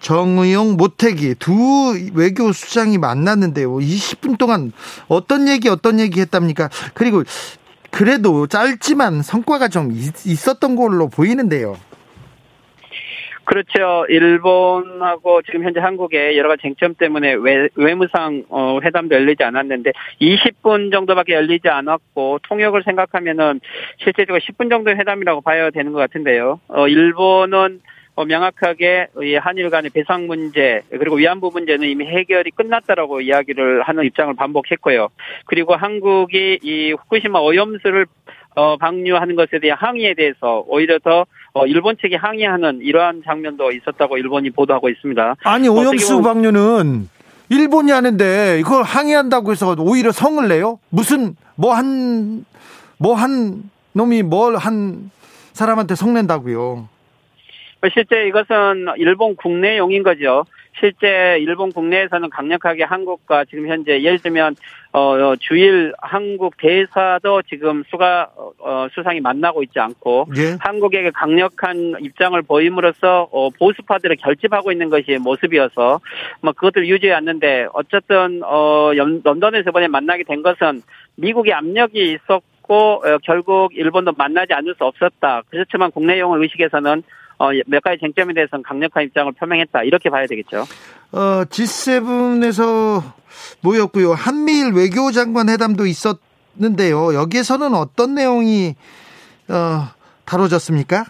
[0.02, 3.70] 정의용, 모태기 두 외교 수장이 만났는데요.
[3.78, 4.72] 20분 동안
[5.08, 6.70] 어떤 얘기 어떤 얘기 했답니까?
[6.94, 7.24] 그리고
[7.92, 11.78] 그래도 짧지만 성과가 좀 있었던 걸로 보이는데요.
[13.44, 14.06] 그렇죠.
[14.08, 20.92] 일본하고 지금 현재 한국의 여러 가지 쟁점 때문에 외, 외무상 어, 회담도 열리지 않았는데 20분
[20.92, 23.60] 정도밖에 열리지 않았고 통역을 생각하면은
[23.98, 26.62] 실제적으로 10분 정도 회담이라고 봐야 되는 것 같은데요.
[26.70, 33.22] 어, 일본은 어, 명확하게 이 한일 간의 배상 문제 그리고 위안부 문제는 이미 해결이 끝났다라고
[33.22, 35.10] 이야기를 하는 입장을 반복했고요.
[35.46, 38.06] 그리고 한국이 이 후쿠시마 오염수를
[38.56, 44.18] 어, 방류하는 것에 대한 항의에 대해서 오히려 더 어, 일본 측이 항의하는 이러한 장면도 있었다고
[44.18, 45.36] 일본이 보도하고 있습니다.
[45.44, 47.10] 아니 오염수 방류는
[47.50, 50.80] 일본이 하는데 이걸 항의한다고 해서 오히려 성을 내요?
[50.90, 52.46] 무슨 뭐 한
[52.98, 55.12] 뭐한 놈이 뭘 한
[55.54, 56.88] 사람한테 성낸다고요?
[57.90, 60.46] 실제 이것은 일본 국내용인 거죠.
[60.80, 64.56] 실제 일본 국내에서는 강력하게 한국과 지금 현재 예를 들면
[64.94, 70.58] 어, 주일 한국 대사도 지금 수가 어, 수상이 만나고 있지 않고 예.
[70.60, 76.00] 한국에게 강력한 입장을 보임으로써 어, 보수파들을 결집하고 있는 것이 모습이어서
[76.42, 80.82] 뭐 그것들 유지해 왔는데 어쨌든 어, 런던에서 이번에 만나게 된 것은
[81.16, 85.44] 미국의 압력이 있었고 어, 결국 일본도 만나지 않을 수 없었다.
[85.50, 87.04] 그렇지만 국내 용어 의식에서는 어,
[87.68, 89.84] 몇 가지 쟁점에 대해서는 강력한 입장을 표명했다.
[89.84, 90.66] 이렇게 봐야 되겠죠.
[91.12, 93.02] 어, G7에서
[93.62, 94.14] 모였고요.
[94.14, 97.14] 한미일 외교장관 회담도 있었는데요.
[97.14, 98.76] 여기에서는 어떤 내용이
[99.50, 99.94] 어,
[100.26, 101.06] 다뤄졌습니까?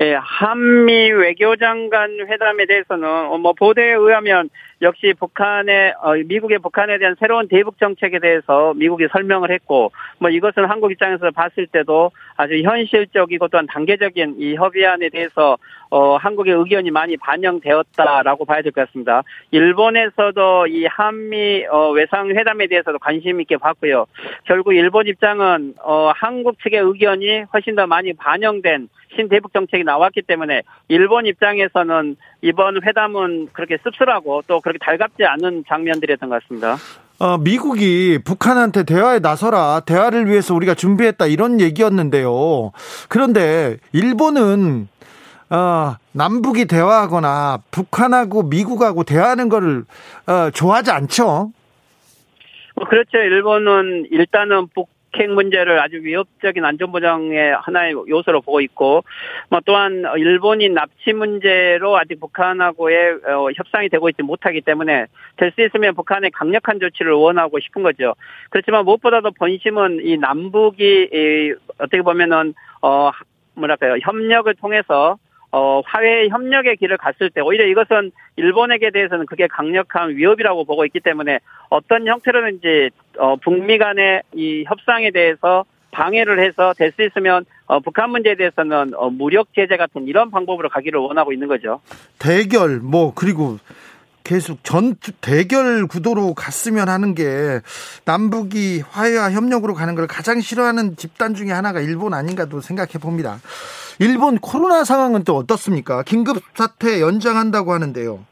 [0.00, 4.50] 예, 한미 외교장관 회담에 대해서는 어, 뭐 보도에 의하면
[4.82, 10.64] 역시 북한의 어, 미국의 북한에 대한 새로운 대북 정책에 대해서 미국이 설명을 했고 뭐 이것은
[10.66, 15.56] 한국 입장에서 봤을 때도 아주 현실적이고 또한 단계적인 이 협의안에 대해서
[15.90, 19.22] 어, 한국의 의견이 많이 반영되었다라고 봐야 될 것 같습니다.
[19.52, 24.06] 일본에서도 이 한미 어, 외상 회담에 대해서도 관심 있게 봤고요.
[24.44, 30.62] 결국 일본 입장은 어, 한국 측의 의견이 훨씬 더 많이 반영된 신대북 정책이 나왔기 때문에
[30.88, 36.76] 일본 입장에서는 이번 회담은 그렇게 씁쓸하고 또 그렇게 달갑지 않은 장면들이었던 것 같습니다.
[37.18, 42.72] 어, 미국이 북한한테 대화에 나서라, 대화를 위해서 우리가 준비했다, 이런 얘기였는데요.
[43.08, 44.88] 그런데 일본은,
[45.50, 49.84] 어, 남북이 대화하거나 북한하고 미국하고 대화하는 거를,
[50.26, 51.52] 어, 좋아하지 않죠?
[52.74, 53.18] 뭐 그렇죠.
[53.18, 59.04] 일본은 일단은 북 북핵 문제를 아주 위협적인 안전보장의 하나의 요소로 보고 있고,
[59.48, 65.62] 뭐 또한 일본이 납치 문제로 아직 북한하고의 어, 협상이 되고 있지 못하기 때문에 될 수
[65.62, 68.14] 있으면 북한의 강력한 조치를 원하고 싶은 거죠.
[68.50, 73.12] 그렇지만 무엇보다도 본심은 이 남북이 어떻게 보면은 어
[73.54, 75.16] 뭐랄까요 협력을 통해서
[75.56, 80.98] 어, 화해 협력의 길을 갔을 때 오히려 이것은 일본에게 대해서는 그게 강력한 위협이라고 보고 있기
[80.98, 81.38] 때문에
[81.70, 88.10] 어떤 형태로든지 어, 북미 간의 이 협상에 대해서 방해를 해서 될 수 있으면 어, 북한
[88.10, 91.80] 문제에 대해서는 어, 무력 제재 같은 이런 방법으로 가기를 원하고 있는 거죠.
[92.18, 93.58] 대결 뭐 그리고
[94.24, 97.60] 계속 전 대결 구도로 갔으면 하는 게
[98.06, 103.38] 남북이 화해와 협력으로 가는 걸 가장 싫어하는 집단 중에 하나가 일본 아닌가도 생각해 봅니다.
[104.00, 106.02] 일본 코로나 상황은 또 어떻습니까?
[106.02, 108.24] 긴급 사태 연장한다고 하는데요.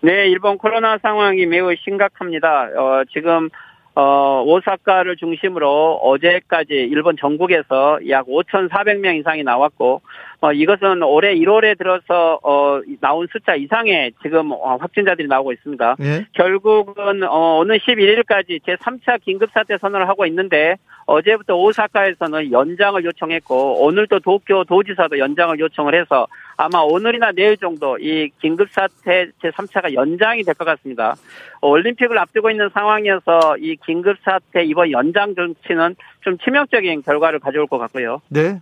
[0.00, 2.70] 네, 일본 코로나 상황이 매우 심각합니다.
[2.76, 3.50] 어, 지금
[3.94, 10.00] 어, 오사카를 중심으로 어제까지 일본 전국에서 약 5,400명 이상이 나왔고,
[10.40, 15.96] 어, 이것은 올해 1월에 들어서, 어, 나온 숫자 이상의 지금 어, 확진자들이 나오고 있습니다.
[16.00, 16.26] 예?
[16.32, 24.64] 결국은, 어, 오늘 11일까지 제3차 긴급사태 선언을 하고 있는데, 어제부터 오사카에서는 연장을 요청했고, 오늘도 도쿄
[24.64, 26.26] 도지사도 연장을 요청을 해서,
[26.62, 31.16] 아마 오늘이나 내일 정도 이 긴급사태 제3차가 연장이 될 것 같습니다.
[31.60, 38.20] 올림픽을 앞두고 있는 상황이어서 이 긴급사태 이번 연장 정치는 좀 치명적인 결과를 가져올 것 같고요.
[38.28, 38.60] 네.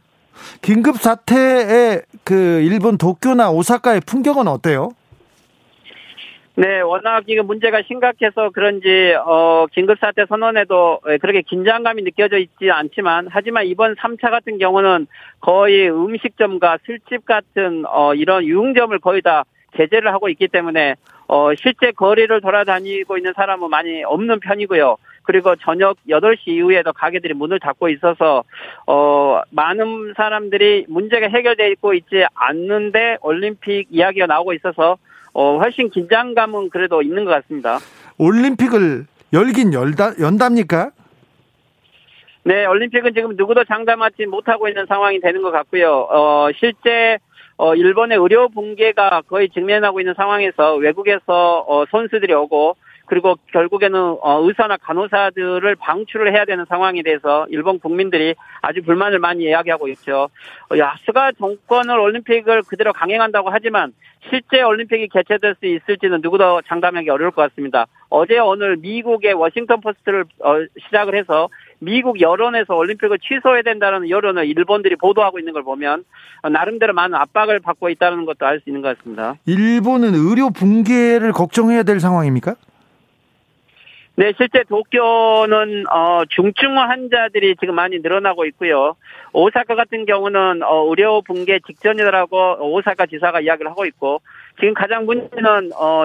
[0.63, 4.93] 긴급사태의 그 일본 도쿄나 오사카의 풍경은 어때요?
[6.61, 13.65] 네, 워낙 이거 문제가 심각해서 그런지 어 긴급사태 선언에도 그렇게 긴장감이 느껴져 있지 않지만 하지만
[13.65, 15.07] 이번 3차 같은 경우는
[15.41, 19.45] 거의 음식점과 술집 같은 어 이런 유흥점을 거의 다
[19.75, 20.97] 제재를 하고 있기 때문에
[21.29, 24.99] 어 실제 거리를 돌아다니고 있는 사람은 많이 없는 편이고요.
[25.23, 28.45] 그리고 저녁 8시 이후에도 가게들이 문을 닫고 있어서
[28.87, 34.99] 어 많은 사람들이 문제가 해결되고 있지 않는데 올림픽 이야기가 나오고 있어서
[35.33, 37.79] 어, 훨씬 긴장감은 그래도 있는 것 같습니다.
[38.19, 40.91] 올림픽을 열긴 열다, 연답니까?
[42.43, 46.09] 네, 올림픽은 지금 누구도 장담하지 못하고 있는 상황이 되는 것 같고요.
[46.11, 47.19] 어, 실제
[47.57, 52.77] 어, 일본의 의료 붕괴가 거의 직면하고 있는 상황에서 외국에서 어, 선수들이 오고
[53.11, 59.43] 그리고 결국에는 어, 의사나 간호사들을 방출을 해야 되는 상황에 대해서 일본 국민들이 아주 불만을 많이
[59.43, 60.29] 이야기하고 있죠.
[60.71, 63.93] 어, 야, 스가 정권을 올림픽을 그대로 강행한다고 하지만
[64.29, 67.87] 실제 올림픽이 개최될 수 있을지는 누구도 장담하기 어려울 것 같습니다.
[68.11, 71.49] 어제 오늘 미국의 워싱턴 포스트를 어, 시작을 해서
[71.81, 76.05] 미국 여론에서 올림픽을 취소해야 된다는 여론을 일본들이 보도하고 있는 걸 보면
[76.49, 79.35] 나름대로 많은 압박을 받고 있다는 것도 알 수 있는 것 같습니다.
[79.47, 82.55] 일본은 의료 붕괴를 걱정해야 될 상황입니까?
[84.17, 88.97] 네, 실제 도쿄는 어, 중증 환자들이 지금 많이 늘어나고 있고요.
[89.33, 94.21] 오사카 같은 경우는 어, 의료 붕괴 직전이라고 오사카 지사가 이야기를 하고 있고
[94.59, 96.05] 지금 가장 문제는 어,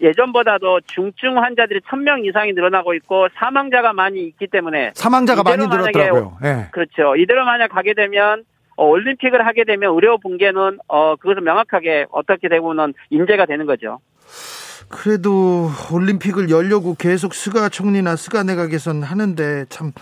[0.00, 6.38] 예전보다도 중증 환자들이 1000명 이상이 늘어나고 있고 사망자가 많이 있기 때문에 사망자가 많이 늘었더라고요.
[6.42, 6.66] 네.
[6.72, 7.14] 그렇죠.
[7.16, 8.44] 이대로 만약 가게 되면
[8.76, 14.00] 어, 올림픽을 하게 되면 의료 붕괴는 어, 그것은 명확하게 어떻게 되고는 인재가 되는 거죠.
[14.88, 19.92] 그래도 올림픽을 열려고 계속 스가 총리나 스가 내각에선 하는데 참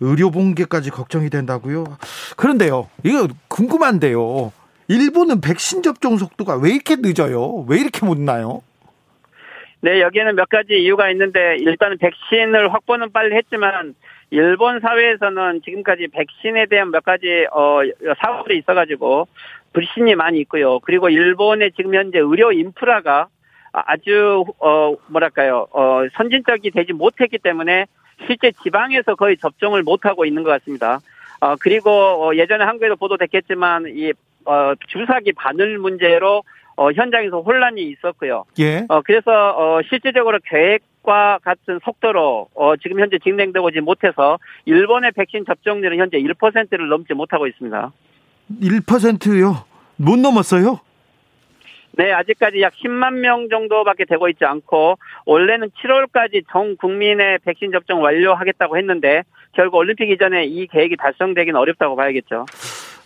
[0.00, 1.84] 의료 붕괴까지 걱정이 된다고요.
[2.36, 4.52] 그런데요, 이거 궁금한데요.
[4.88, 7.64] 일본은 백신 접종 속도가 왜 이렇게 늦어요?
[7.68, 8.62] 왜 이렇게 못 놔요?
[9.80, 13.94] 네, 여기에는 몇 가지 이유가 있는데 일단은 백신을 확보는 빨리 했지만
[14.30, 17.80] 일본 사회에서는 지금까지 백신에 대한 몇 가지 어
[18.22, 19.28] 사고들이 있어가지고
[19.72, 20.78] 불신이 많이 있고요.
[20.80, 23.28] 그리고 일본의 지금 현재 의료 인프라가
[23.72, 27.86] 아주 어 뭐랄까요 어 선진적이 되지 못했기 때문에
[28.26, 31.00] 실제 지방에서 거의 접종을 못 하고 있는 것 같습니다.
[31.40, 34.12] 어 그리고 어, 예전에 한국에도 보도됐겠지만 이
[34.44, 36.42] 어, 주사기 바늘 문제로
[36.76, 38.44] 어, 현장에서 혼란이 있었고요.
[38.58, 38.84] 예.
[38.88, 45.44] 어, 그래서 어, 실질적으로 계획과 같은 속도로 어, 지금 현재 진행되고 지 못해서 일본의 백신
[45.46, 47.92] 접종률은 현재 1%를 넘지 못하고 있습니다.
[48.60, 49.64] 1%요?
[49.96, 50.80] 못 넘었어요?
[51.92, 58.02] 네, 아직까지 약 10만 명 정도밖에 되고 있지 않고 원래는 7월까지 전 국민의 백신 접종
[58.02, 62.46] 완료하겠다고 했는데 결국 올림픽 이전에 이 계획이 달성되기는 어렵다고 봐야겠죠.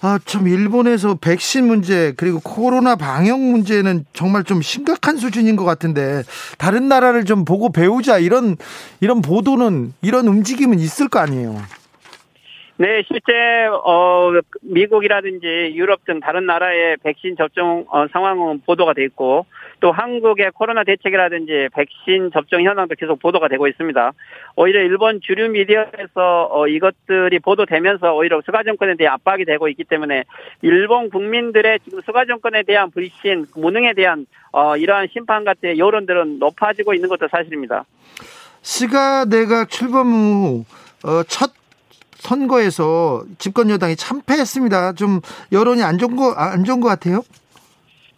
[0.02, 6.22] 아, 참, 일본에서 백신 문제, 그리고 코로나 방역 문제는 정말 좀 심각한 수준인 것 같은데,
[6.58, 8.56] 다른 나라를 좀 보고 배우자, 이런,
[9.00, 11.56] 이런 보도는, 이런 움직임은 있을 거 아니에요?
[12.78, 13.32] 네, 실제
[13.84, 19.46] 어 미국이라든지 유럽 등 다른 나라의 백신 접종 어, 상황은 보도가 돼 있고
[19.80, 24.12] 또 한국의 코로나 대책이라든지 백신 접종 현황도 계속 보도가 되고 있습니다.
[24.56, 30.24] 오히려 일본 주류 미디어에서 어, 이것들이 보도되면서 오히려 수가 정권에 대해 압박이 되고 있기 때문에
[30.60, 36.92] 일본 국민들의 지금 수가 정권에 대한 불신, 무능에 대한 어, 이러한 심판 같은 여론들은 높아지고
[36.92, 37.86] 있는 것도 사실입니다.
[38.60, 40.64] 스가 내각 출범
[41.02, 41.65] 후첫 어,
[42.26, 44.94] 선거에서 집권 여당이 참패했습니다.
[44.94, 45.20] 좀
[45.52, 47.22] 여론이 안 좋은 거, 안 좋은 것 같아요?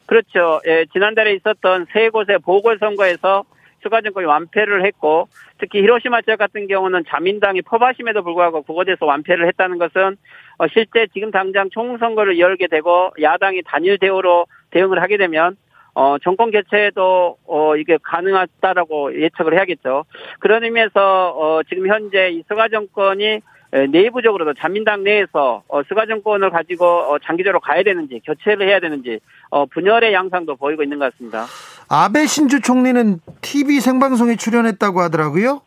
[0.06, 0.60] 그렇죠.
[0.66, 3.44] 예, 지난달에 있었던 세 곳의 보궐선거에서
[3.82, 9.78] 추가 정권이 완패를 했고 특히 히로시마 지역 같은 경우는 자민당이 퍼바심에도 불구하고 그곳에서 완패를 했다는
[9.78, 10.16] 것은
[10.56, 15.56] 어, 실제 지금 당장 총선거를 열게 되고 야당이 단일 대우로 대응을 하게 되면
[15.94, 20.04] 어, 정권 교체도, 어, 이게 가능하다라고 예측을 해야겠죠.
[20.38, 23.40] 그런 의미에서, 어, 지금 현재 이 스가 정권이
[23.70, 29.66] 내부적으로도 자민당 내에서 어, 스가 정권을 가지고 어, 장기적으로 가야 되는지 교체를 해야 되는지 어,
[29.66, 31.46] 분열의 양상도 보이고 있는 것 같습니다.
[31.88, 35.62] 아베 신조 총리는 TV 생방송에 출연했다고 하더라고요.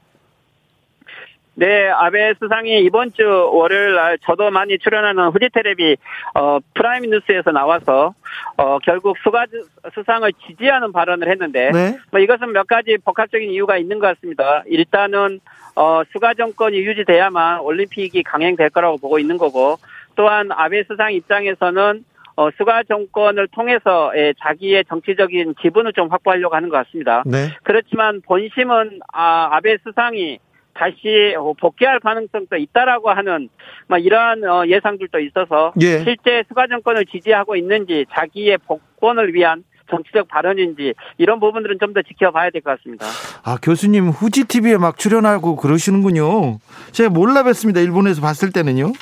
[1.61, 5.95] 네, 아베 수상이 이번 주 월요일 날 저도 많이 출연하는 후지 테레비
[6.33, 8.15] 어, 프라임 뉴스에서 나와서
[8.57, 9.45] 어, 결국 스가
[9.93, 11.99] 수상을 지지하는 발언을 했는데 네.
[12.09, 14.63] 뭐 이것은 몇 가지 복합적인 이유가 있는 것 같습니다.
[14.65, 15.39] 일단은
[15.75, 19.75] 어, 스가 정권이 유지돼야만 올림픽이 강행될 거라고 보고 있는 거고
[20.15, 22.03] 또한 아베 수상 입장에서는
[22.37, 27.21] 어, 스가 정권을 통해서 예, 자기의 정치적인 기반을 좀 확보하려고 하는 것 같습니다.
[27.27, 27.49] 네.
[27.61, 30.39] 그렇지만 본심은 아, 아베 수상이
[30.73, 33.49] 다시 복귀할 가능성도 있다라고 하는
[33.87, 36.03] 막 이러한 어, 예상들도 있어서 예.
[36.03, 42.49] 실제 수가 정권을 지지하고 있는지 자기의 복권을 위한 정치적 발언인지 이런 부분들은 좀 더 지켜봐야
[42.51, 43.05] 될 것 같습니다.
[43.43, 46.59] 아 교수님 후지 TV에 막 출연하고 그러시는군요.
[46.93, 47.83] 제가 몰라 뵀습니다.
[47.83, 48.93] 일본에서 봤을 때는요.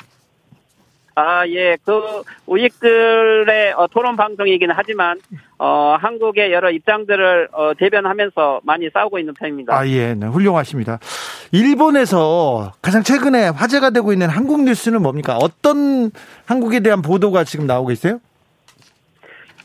[1.14, 5.18] 아, 예, 그, 우익들의 어, 토론 방송이기는 하지만,
[5.58, 9.76] 어, 한국의 여러 입장들을 어, 대변하면서 많이 싸우고 있는 편입니다.
[9.76, 10.98] 아, 예, 네, 훌륭하십니다.
[11.52, 15.36] 일본에서 가장 최근에 화제가 되고 있는 한국 뉴스는 뭡니까?
[15.36, 16.10] 어떤
[16.46, 18.20] 한국에 대한 보도가 지금 나오고 있어요?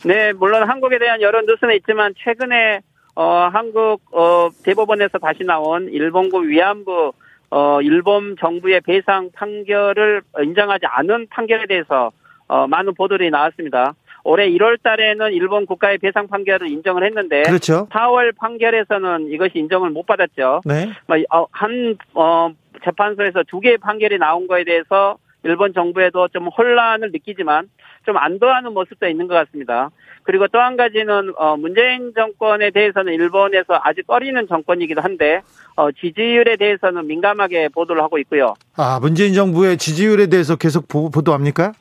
[0.04, 2.82] 네, 물론 한국에 대한 여러 뉴스는 있지만 최근에
[3.16, 7.14] 어 한국 어 대법원에서 다시 나온 일본군 위안부
[7.50, 12.12] 어 일본 정부의 배상 판결을 인정하지 않은 판결에 대해서
[12.48, 13.94] 어 많은 보도들이 나왔습니다.
[14.24, 17.88] 올해 1월 달에는 일본 국가의 배상 판결을 인정을 했는데 그렇죠.
[17.92, 20.62] 4월 판결에서는 이것이 인정을 못 받았죠.
[20.66, 20.92] 네.
[21.06, 22.50] 뭐, 어, 한 어,
[22.84, 27.70] 재판소에서 두 개의 판결이 나온 거에 대해서 일본 정부에도 좀 혼란을 느끼지만
[28.08, 29.92] 좀 안도하는 모습도 있는 것 같습니다.
[30.24, 35.42] 그리고 또 한 가지는 어 문재인 정권에 대해서는 일본에서 아직 꺼리는 정권이기도 한데
[35.76, 38.54] 어 지지율에 대해서는 민감하게 보도를 하고 있고요.
[38.76, 41.74] 아 문재인 정부의 지지율에 대해서 계속 보, 보도합니까?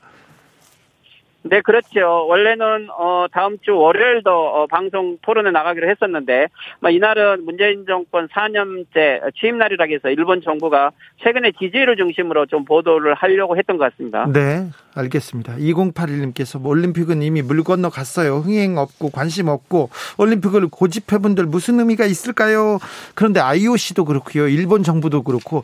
[1.47, 2.27] 네, 그렇죠.
[2.27, 6.49] 원래는 어 다음 주 월요일도 어, 방송 토론에 나가기로 했었는데
[6.81, 13.13] 뭐 이날은 문재인 정권 4년째 취임 날이라 해서 일본 정부가 최근에 지지율을 중심으로 좀 보도를
[13.13, 14.27] 하려고 했던 것 같습니다.
[14.33, 15.57] 네, 알겠습니다.
[15.57, 18.37] 2081님께서 뭐 올림픽은 이미 물 건너 갔어요.
[18.37, 22.79] 흥행 없고 관심 없고 올림픽을 고집해 분들 무슨 의미가 있을까요?
[23.15, 24.49] 그런데 IOC도 그렇고요.
[24.49, 25.63] 일본 정부도 그렇고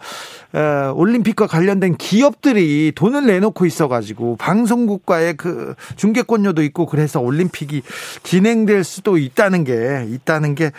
[0.55, 7.83] 에, 올림픽과 관련된 기업들이 돈을 내놓고 있어 가지고 방송국과의 그 중계권료도 있고 그래서 올림픽이
[8.23, 10.73] 진행될 수도 있다는 게 있다는 게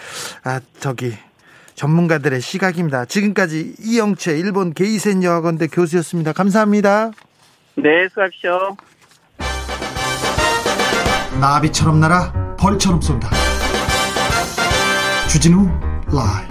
[0.44, 1.14] 아, 저기
[1.76, 3.06] 전문가들의 시각입니다.
[3.06, 6.34] 지금까지 이영채 일본 게이센 여학원대 교수였습니다.
[6.34, 7.12] 감사합니다.
[7.76, 8.76] 네, 수고하십시오.
[11.40, 13.30] 나비처럼 날아 벌처럼 쏜다.
[15.28, 15.68] 주진우
[16.14, 16.51] 라이브.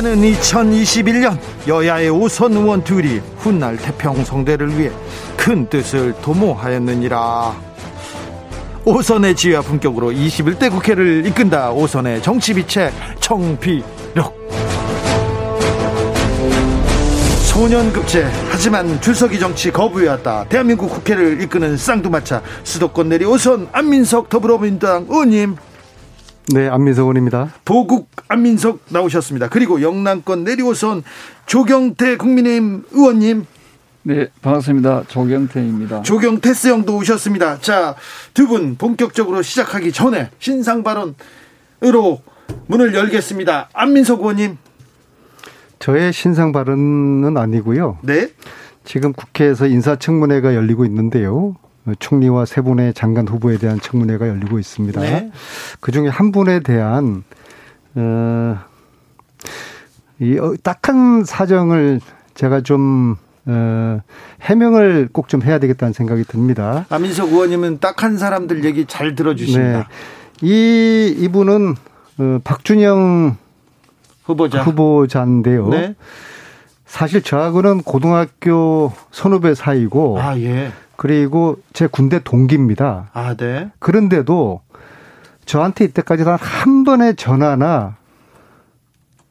[0.00, 1.38] 때는 2021년
[1.68, 4.90] 여야의 오선 의원 둘이 훗날 태평성대를 위해
[5.36, 7.54] 큰 뜻을 도모하였느니라.
[8.86, 11.72] 오선의 지휘와 품격으로 21대 국회를 이끈다.
[11.72, 12.90] 오선의 정치비체
[13.20, 14.34] 청비력.
[17.44, 20.46] 소년급제 하지만 줄서기 정치 거부해왔다.
[20.48, 25.56] 대한민국 국회를 이끄는 쌍두마차 수도권 내리 오선 안민석 더불어민주당 의원님.
[26.52, 27.52] 네, 안민석 의원입니다.
[27.64, 29.48] 보국 안민석 나오셨습니다.
[29.48, 31.02] 그리고 영남권 내리오선
[31.46, 33.46] 조경태 국민의힘 의원님.
[34.02, 35.04] 네, 반갑습니다.
[35.08, 36.02] 조경태입니다.
[36.02, 37.58] 조경태 스 형도 오셨습니다.
[37.60, 37.94] 자,
[38.34, 42.20] 두 분 본격적으로 시작하기 전에 신상 발언으로
[42.66, 43.68] 문을 열겠습니다.
[43.72, 44.56] 안민석 의원님.
[45.78, 47.98] 저의 신상 발언은 아니고요.
[48.02, 48.28] 네.
[48.84, 51.54] 지금 국회에서 인사청문회가 열리고 있는데요.
[51.98, 55.00] 총리와 세 분의 장관 후보에 대한 청문회가 열리고 있습니다.
[55.00, 55.30] 네.
[55.80, 57.24] 그 중에 한 분에 대한
[57.94, 58.58] 어,
[60.18, 62.00] 이 어, 딱한 사정을
[62.34, 63.16] 제가 좀
[63.46, 64.00] 어,
[64.42, 66.86] 해명을 꼭 좀 해야 되겠다는 생각이 듭니다.
[66.90, 69.78] 아민석 의원님은 딱한 사람들 얘기 잘 들어주십니다.
[69.78, 69.84] 네.
[70.42, 71.74] 이 이분은
[72.18, 73.36] 어, 박준영
[74.24, 75.68] 후보자 후보자인데요.
[75.68, 75.94] 네.
[76.84, 80.72] 사실 저하고는 고등학교 선후배 사이고 아, 예.
[81.00, 83.08] 그리고 제 군대 동기입니다.
[83.14, 83.70] 아, 네.
[83.78, 84.60] 그런데도
[85.46, 87.96] 저한테 이때까지 단한 번의 전화나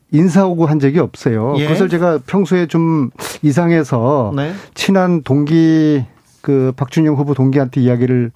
[0.09, 1.53] 인사 오고 한 적이 없어요.
[1.59, 1.67] 예.
[1.67, 3.11] 그것을 제가 평소에 좀
[3.43, 4.51] 이상해서 네.
[4.74, 6.03] 친한 동기
[6.41, 8.32] 그 박준영 후보 동기한테 이야기를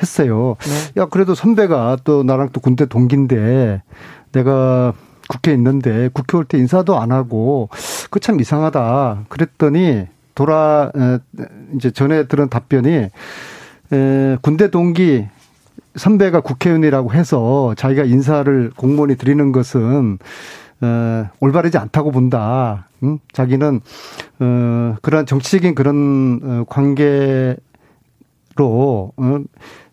[0.00, 0.54] 했어요.
[0.60, 1.02] 네.
[1.02, 3.82] 야 그래도 선배가 또 나랑 또 군대 동기인데
[4.30, 4.92] 내가
[5.28, 7.68] 국회에 있는데 국회 올 때 인사도 안 하고
[8.10, 9.24] 그 참 이상하다.
[9.28, 10.90] 그랬더니 돌아
[11.74, 13.08] 이제 전에 들은 답변이
[13.92, 15.26] 에, 군대 동기
[15.96, 20.18] 선배가 국회의원이라고 해서 자기가 인사를 공무원이 드리는 것은
[20.80, 22.88] 어, 올바르지 않다고 본다.
[23.04, 23.18] 응?
[23.32, 23.80] 자기는
[24.40, 27.56] 어, 그런 정치적인 그런 어, 관계로
[29.16, 29.38] 어,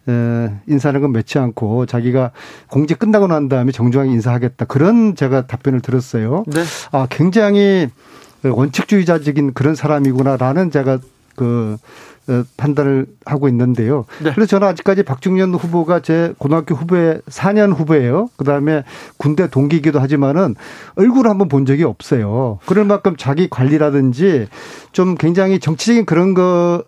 [0.09, 2.31] 에, 인사하는 건 맺지 않고 자기가
[2.67, 4.65] 공직 끝나고 난 다음에 정중하게 인사하겠다.
[4.65, 6.43] 그런 제가 답변을 들었어요.
[6.47, 6.61] 네.
[6.91, 7.87] 아, 굉장히
[8.49, 10.99] 원칙주의자적인 그런 사람이구나라는 제가
[11.35, 11.77] 그
[12.27, 14.05] 어, 판단을 하고 있는데요.
[14.21, 14.31] 네.
[14.33, 18.29] 그래서 저는 아직까지 박중년 후보가 제 고등학교 후배 4년 후배예요.
[18.37, 18.83] 그다음에
[19.17, 20.55] 군대 동기이기도 하지만은
[20.95, 22.59] 얼굴을 한번 본 적이 없어요.
[22.65, 24.47] 그럴 만큼 자기 관리라든지
[24.91, 26.83] 좀 굉장히 정치적인 그런 거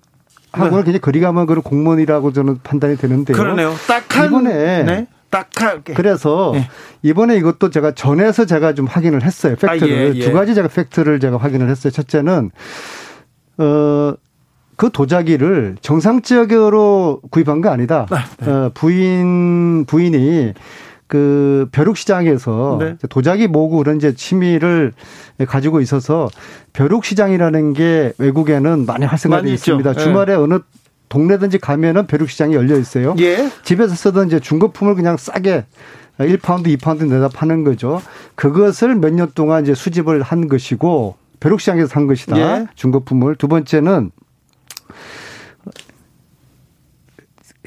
[0.51, 0.83] 하고는 네.
[0.83, 3.35] 굉장히 거리감은 그런 공무원이라고 저는 판단이 되는데요.
[3.35, 3.73] 그러네요.
[3.87, 5.07] 딱한 이번에 네.
[5.33, 5.93] 딱하게.
[5.93, 6.69] 그래서 네.
[7.01, 9.55] 이번에 이것도 제가 전에서 제가 좀 확인을 했어요.
[9.55, 10.19] 팩트를 아, 예, 예.
[10.19, 11.91] 두 가지 제가 팩트를 제가 확인을 했어요.
[11.91, 12.51] 첫째는
[13.57, 14.13] 어
[14.75, 18.07] 그 도자기를 정상적으로 구입한 거 아니다.
[18.09, 18.51] 아, 네.
[18.51, 20.53] 어, 부인 부인이
[21.07, 22.95] 그 벼룩시장에서 네.
[23.09, 24.93] 도자기 모으고 그런 이제 취미를
[25.47, 26.29] 가지고 있어서
[26.73, 29.93] 벼룩시장이라는 게 외국에는 많이 활성화되어 있습니다.
[29.93, 30.03] 네.
[30.03, 30.59] 주말에 어느
[31.13, 33.13] 동네든지 가면은 벼룩 시장이 열려 있어요.
[33.19, 33.47] 예.
[33.61, 35.63] 집에서 쓰던 이제 중고품을 그냥 싸게
[36.17, 38.01] 1파운드, 2파운드 내다 파는 거죠.
[38.33, 42.39] 그것을 몇 년 동안 이제 수집을 한 것이고 벼룩 시장에서 산 것이다.
[42.39, 42.67] 예.
[42.73, 43.35] 중고품을.
[43.35, 44.09] 두 번째는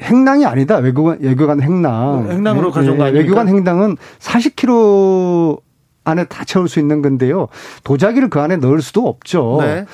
[0.01, 0.75] 행랑이 아니다.
[0.77, 2.29] 외교관, 외교관 행랑.
[2.29, 3.23] 행랑으로 가져온 거 아닙니까?
[3.23, 5.61] 외교관 행랑은 40kg
[6.03, 7.47] 안에 다 채울 수 있는 건데요.
[7.85, 9.59] 도자기를 그 안에 넣을 수도 없죠.
[9.61, 9.85] 네.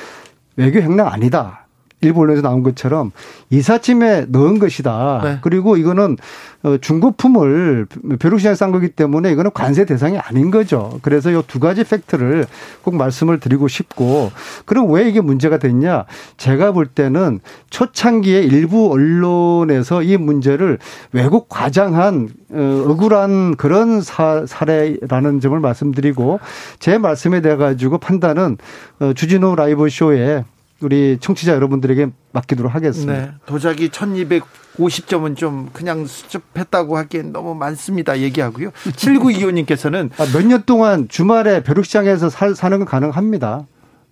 [0.55, 1.62] 외교 행랑 아니다.
[2.07, 3.11] 일부 언론에서 나온 것처럼
[3.51, 5.21] 이삿짐에 넣은 것이다.
[5.23, 5.37] 네.
[5.41, 6.17] 그리고 이거는
[6.63, 7.87] 어, 중고품을
[8.19, 10.99] 벼룩시장에 싼 거기 때문에 이거는 관세 대상이 아닌 거죠.
[11.01, 12.45] 그래서 이 두 가지 팩트를
[12.81, 14.31] 꼭 말씀을 드리고 싶고
[14.65, 16.05] 그럼 왜 이게 문제가 됐냐?
[16.37, 20.79] 제가 볼 때는 초창기에 일부 언론에서 이 문제를
[21.11, 26.39] 왜곡 과장한 어, 억울한 그런 사, 사례라는 점을 말씀드리고
[26.79, 28.57] 제 말씀에 대해 가지고 판단은
[28.99, 30.43] 어, 주진우 라이브 쇼에
[30.83, 33.13] 우리 청취자 여러분들에게 맡기도록 하겠습니다.
[33.13, 33.31] 네.
[33.45, 38.19] 도자기 1250점은 좀 그냥 수줍했다고 하기엔 너무 많습니다.
[38.19, 38.71] 얘기하고요.
[38.91, 43.65] 7925님께서는 아, 몇년 동안 주말에 벼룩시장에서 살, 사는 건 가능합니다.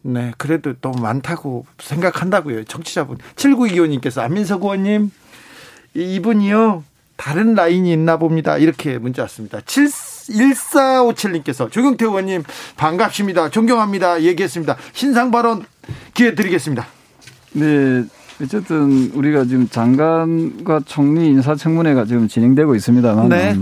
[0.04, 0.34] 네.
[0.38, 2.64] 그래도 너무 많다고 생각한다고요.
[2.66, 3.18] 청취자분.
[3.36, 5.12] 7925님께서 안민석 의원님
[5.94, 6.84] 이분이요.
[7.18, 8.58] 다른 라인이 있나 봅니다.
[8.58, 9.62] 이렇게 문자 왔습니다.
[9.62, 12.44] 7, 1457님께서 조경태 의원님
[12.78, 13.50] 반갑습니다.
[13.50, 14.24] 존경합니다.
[14.24, 14.76] 얘기했습니다.
[14.94, 15.64] 신상 발언
[16.14, 16.86] 기회 드리겠습니다.
[17.54, 18.04] 네.
[18.42, 23.56] 어쨌든 우리가 지금 장관과 총리 인사청문회가 지금 진행되고 있습니다만 네.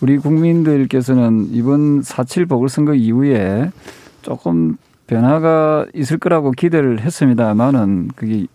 [0.00, 3.70] 우리 국민들께서는 이번 4.7 보궐선거 이후에
[4.22, 4.76] 조금
[5.06, 8.46] 변화가 있을 거라고 기대를 했습니다만은 그게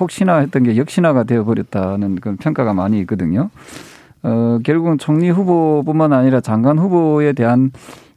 [0.00, 3.50] 혹시나 했던 게 역시나가 되어버렸다는 그런 평가가 많이 있거든요.
[4.22, 7.70] 어, 결국은 총리 후보뿐만 아니라 장관 후보에 대한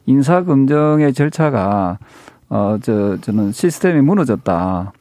[0.08, 2.00] 인사 검증의 절차가
[2.50, 4.92] 어, 저, 저는 시스템이 무너졌다.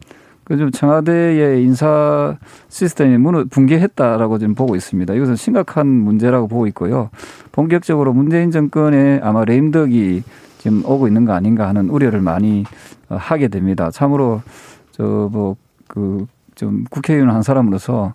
[0.45, 2.37] 그좀 청와대의 인사
[2.69, 5.13] 시스템이 무너 붕괴했다라고 지금 보고 있습니다.
[5.13, 7.11] 이것은 심각한 문제라고 보고 있고요.
[7.53, 10.23] 본격적으로 문재인 정권에 아마 레임덕이
[10.59, 12.65] 지금 오고 있는 거 아닌가 하는 우려를 많이
[13.11, 13.91] 어, 하게 됩니다.
[13.91, 14.41] 참으로
[14.93, 18.15] 저뭐그 좀 국회의원 한 사람으로서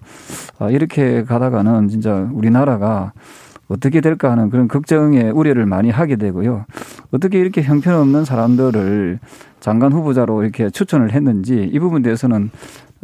[0.60, 3.14] 아, 이렇게 가다가는 진짜 우리나라가
[3.68, 6.66] 어떻게 될까 하는 그런 걱정에 우려를 많이 하게 되고요.
[7.12, 9.20] 어떻게 이렇게 형편없는 사람들을
[9.60, 12.52] 장관 후보자로 이렇게 추천을 했는지 이 부분에 대해서는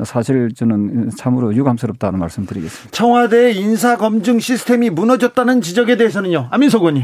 [0.04, 2.92] 사실 저는 참으로 유감스럽다는 말씀 드리겠습니다.
[2.92, 6.48] 청와대 인사 검증 시스템이 무너졌다는 지적에 대해서는요.
[6.52, 7.04] 안민석 의원님.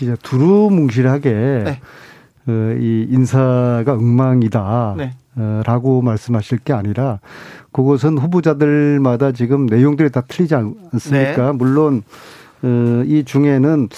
[0.00, 1.30] 이제 두루뭉실하게
[1.64, 1.80] 네.
[2.48, 4.94] 어, 이 인사가 엉망이다.
[4.98, 5.12] 네.
[5.36, 7.20] 어, 라고 말씀하실 게 아니라
[7.72, 11.46] 그것은 후보자들마다 지금 내용들이 다 틀리지 않습니까?
[11.46, 11.52] 네.
[11.52, 12.02] 물론 어,
[12.62, 13.88] 이 중에는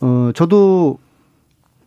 [0.00, 0.98] 어 저도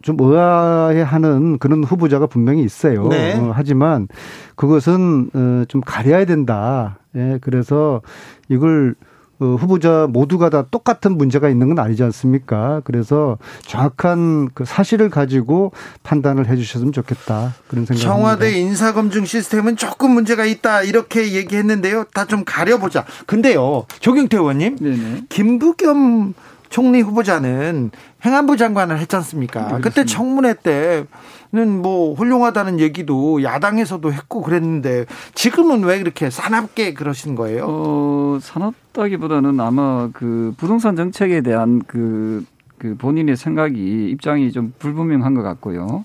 [0.05, 3.07] 좀 의아해하는 그런 후보자가 분명히 있어요.
[3.07, 3.36] 네.
[3.39, 4.07] 어, 하지만
[4.55, 6.99] 그것은 어, 좀 가려야 된다.
[7.15, 8.01] 예, 그래서
[8.47, 9.05] 이걸 어,
[9.39, 12.81] 후보자 모두가 다 똑같은 문제가 있는 건 아니지 않습니까?
[12.86, 15.71] 그래서 정확한 그 사실을 가지고
[16.03, 17.53] 판단을 해 주셨으면 좋겠다.
[17.67, 20.83] 그런 생각 청와대 인사검증 시스템은 조금 문제가 있다.
[20.83, 22.05] 이렇게 얘기했는데요.
[22.13, 23.05] 다 좀 가려보자.
[23.27, 23.86] 근데요.
[23.99, 24.77] 조경태 의원님.
[24.77, 25.21] 네네.
[25.29, 26.33] 김부겸
[26.69, 27.91] 총리 후보자는
[28.26, 29.67] 행안부 장관을 했지 않습니까?
[29.67, 35.05] 네, 그때 청문회 때는 뭐 훌륭하다는 얘기도 야당에서도 했고 그랬는데
[35.36, 37.65] 지금은 왜 그렇게 사납게 그러신 거예요?
[37.67, 42.43] 어, 사납다기보다는 아마 그 부동산 정책에 대한 그,
[42.80, 46.03] 그 본인의 생각이 입장이 좀 불분명한 것 같고요.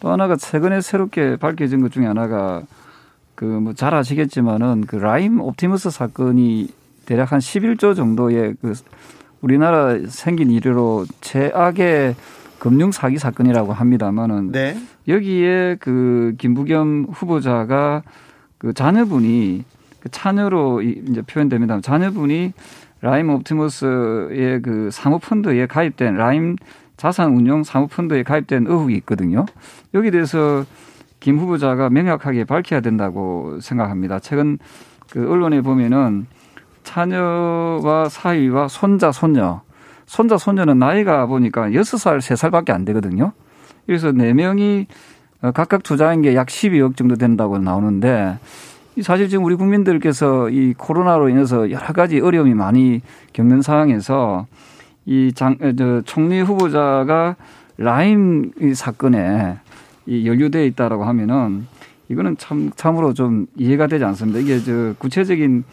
[0.00, 2.62] 또 하나가 최근에 새롭게 밝혀진 것 중에 하나가
[3.34, 6.68] 그 뭐 잘 아시겠지만은 그 라임 옵티머스 사건이
[7.06, 8.74] 대략 한 11조 정도의 그
[9.40, 12.14] 우리나라 생긴 이래로 최악의
[12.58, 14.76] 금융 사기 사건이라고 합니다만은 네.
[15.08, 18.02] 여기에 그 김부겸 후보자가
[18.58, 19.64] 그 자녀분이
[20.00, 21.80] 그 차녀로 이제 표현됩니다.
[21.80, 22.52] 자녀분이
[23.00, 26.56] 라임 옵티머스의 그 사모펀드에 가입된 라임
[26.98, 29.46] 자산 운용 사모펀드에 가입된 의혹이 있거든요.
[29.94, 30.64] 여기 대해서
[31.18, 34.18] 김 후보자가 명확하게 밝혀야 된다고 생각합니다.
[34.18, 34.58] 최근
[35.10, 36.26] 그 언론에 보면은
[36.82, 39.62] 자녀와 사위와 손자, 손녀.
[40.06, 43.32] 손자, 손녀는 나이가 보니까 여섯 살, 세살밖에안 되거든요.
[43.86, 44.86] 그래서 네명이
[45.54, 48.38] 각각 투자한 게 약 12억 정도 된다고 나오는데
[49.02, 53.00] 사실 지금 우리 국민들께서 이 코로나로 인해서 여러 가지 어려움이 많이
[53.32, 54.46] 겪는 상황에서
[55.06, 57.36] 이 장, 저 총리 후보자가
[57.78, 59.58] 라임 사건에
[60.06, 61.66] 이 연루되어 있다라고 하면은
[62.08, 64.40] 이거는 참, 참으로 좀 이해가 되지 않습니다.
[64.40, 65.64] 이게 저 구체적인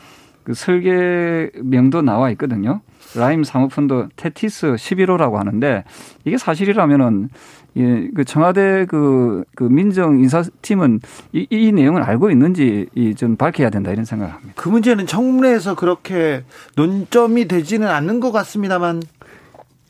[0.48, 2.80] 그 설계명도 나와 있거든요.
[3.18, 5.84] 라임 사모펀드 테티스 11호라고 하는데
[6.24, 7.28] 이게 사실이라면은
[7.76, 11.02] 예, 그 청와대 그, 그 민정 인사팀은
[11.34, 12.88] 이, 이 내용을 알고 있는지
[13.18, 14.54] 좀 밝혀야 된다 이런 생각을 합니다.
[14.56, 16.46] 그 문제는 청문회에서 그렇게
[16.78, 19.04] 논점이 되지는 않는 것 같습니다만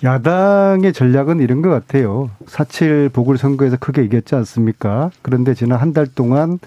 [0.03, 2.31] 야당의 전략은 이런 것 같아요.
[2.47, 5.11] 4.7 보궐선거에서 크게 이겼지 않습니까?
[5.21, 6.57] 그런데 지난 한 달 동안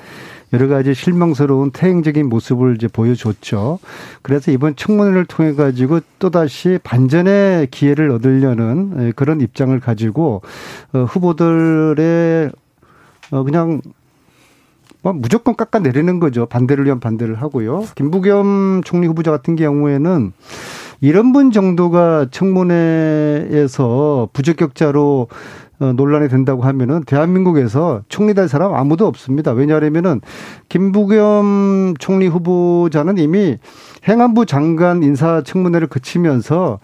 [0.52, 3.78] 여러 가지 실망스러운 태행적인 모습을 이제 보여줬죠.
[4.22, 10.42] 그래서 이번 청문회를 통해 가지고 또다시 반전의 기회를 얻으려는 예, 그런 입장을 가지고
[10.92, 12.50] 어, 후보들의
[13.30, 13.80] 어, 그냥
[15.02, 16.46] 뭐 무조건 깎아내리는 거죠.
[16.46, 17.86] 반대를 위한 반대를 하고요.
[17.94, 20.32] 김부겸 총리 후보자 같은 경우에는
[21.00, 23.48] 이런 분 정도가 청문회에서
[24.32, 25.36] 부적격자로 어,
[25.80, 29.52] 논란이 된다고 하면은 대한민국에서 총리 될 사람 아무도 없습니다.
[29.52, 30.20] 왜냐하면은
[30.68, 33.58] 김부겸 총리 후보자는 이미
[34.06, 36.80] 행안부 장관 인사 청문회를 거치면서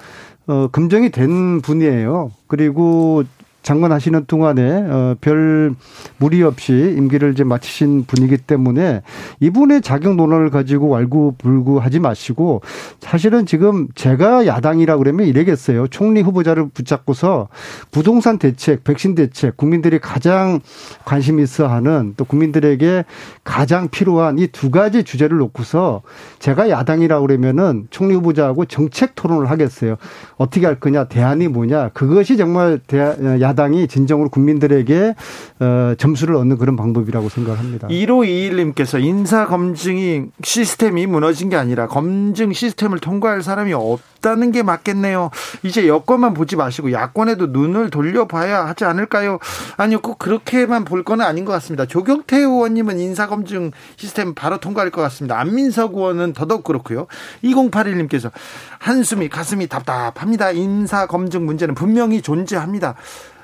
[0.48, 2.30] 어, 금정이 된 분이에요.
[2.46, 3.24] 그리고
[3.66, 5.74] 장관 하시는 동안에 어, 별
[6.18, 9.02] 무리 없이 임기를 이제 마치신 분이기 때문에
[9.40, 12.62] 이분의 자격 논란을 가지고 왈구불구하지 마시고
[13.00, 15.88] 사실은 지금 제가 야당이라 그러면 이래겠어요.
[15.88, 17.48] 총리 후보자를 붙잡고서
[17.90, 20.60] 부동산 대책, 백신 대책, 국민들이 가장
[21.04, 23.04] 관심 있어 하는 또 국민들에게
[23.44, 26.02] 가장 필요한 이 두 가지 주제를 놓고서
[26.38, 29.96] 제가 야당이라 그러면은 총리 후보자하고 정책 토론을 하겠어요.
[30.36, 31.90] 어떻게 할 거냐, 대안이 뭐냐.
[31.90, 32.80] 그것이 정말
[33.40, 35.14] 야 야당이 진정으로 국민들에게
[35.60, 37.88] 어, 점수를 얻는 그런 방법이라고 생각합니다.
[37.88, 45.30] 1521님께서 인사 검증이 시스템이 무너진 게 아니라 검증 시스템을 통과할 사람이 없다는 게 맞겠네요.
[45.62, 49.38] 이제 여권만 보지 마시고 야권에도 눈을 돌려봐야 하지 않을까요?
[49.78, 51.86] 아니요, 꼭 그렇게만 볼 거는 아닌 것 같습니다.
[51.86, 55.40] 조경태 의원님은 인사 검증 시스템 바로 통과할 것 같습니다.
[55.40, 57.06] 안민석 의원은 더더욱 그렇고요.
[57.42, 58.30] 2081님께서
[58.78, 60.50] 한숨이 가슴이 답답합니다.
[60.50, 62.94] 인사 검증 문제는 분명히 존재합니다.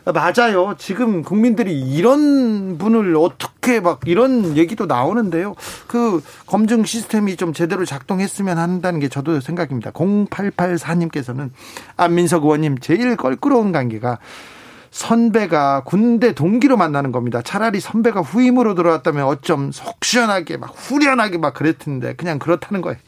[0.04, 0.74] 맞아요.
[0.78, 5.54] 지금 국민들이 이런 분을 어떻게 막 이런 얘기도 나오는데요.
[5.86, 9.92] 그 검증 시스템이 좀 제대로 작동했으면 한다는 게 저도 생각입니다.
[9.92, 11.50] 0884님께서는
[11.96, 14.18] 안민석 의원님 제일 껄끄러운 관계가
[14.90, 17.40] 선배가 군대 동기로 만나는 겁니다.
[17.42, 22.98] 차라리 선배가 후임으로 들어왔다면 어쩜 속 시원하게 막 후련하게 막 그랬는데 그냥 그렇다는 거예요.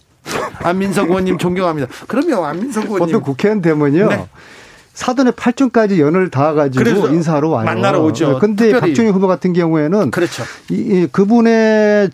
[0.63, 1.89] 안민석 의원님 존경합니다.
[2.09, 4.09] 그러면 안민석 의원님 보통 국회의원 되면요.
[4.09, 4.27] 네.
[4.95, 7.65] 사돈의 8층까지 연을 닿아가지고 인사하러 와요.
[7.65, 8.39] 만나러 오죠.
[8.39, 8.81] 근데 특별히.
[8.93, 10.45] 박준희 후보 같은 경우에는 그렇죠.
[10.71, 12.11] 이, 이 그분의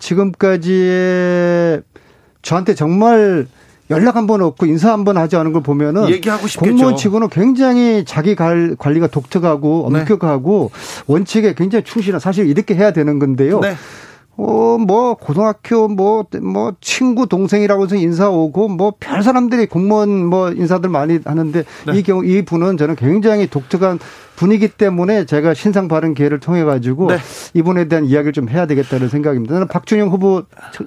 [0.71, 1.81] 지금까지의
[2.41, 3.47] 저한테 정말
[3.91, 6.71] 연락 한 번 없고 인사 한 번 하지 않은 걸 보면은 얘기하고 싶겠죠.
[6.71, 9.99] 공무원 치고는 굉장히 자기 관리가 독특하고 네.
[9.99, 11.03] 엄격하고 네.
[11.07, 13.59] 원칙에 굉장히 충실한 사실 이렇게 해야 되는 건데요.
[13.59, 13.75] 네.
[14.37, 20.51] 어, 뭐, 고등학교, 뭐, 뭐, 친구, 동생이라고 해서 인사 오고, 뭐, 별 사람들이 공무원 뭐,
[20.51, 21.97] 인사들 많이 하는데, 네.
[21.97, 23.99] 이 경우, 이 분은 저는 굉장히 독특한
[24.35, 27.17] 분이기 때문에 제가 신상 발언 기회를 통해가지고, 네.
[27.53, 29.53] 이분에 대한 이야기를 좀 해야 되겠다는 생각입니다.
[29.53, 30.43] 저는 박준영 후보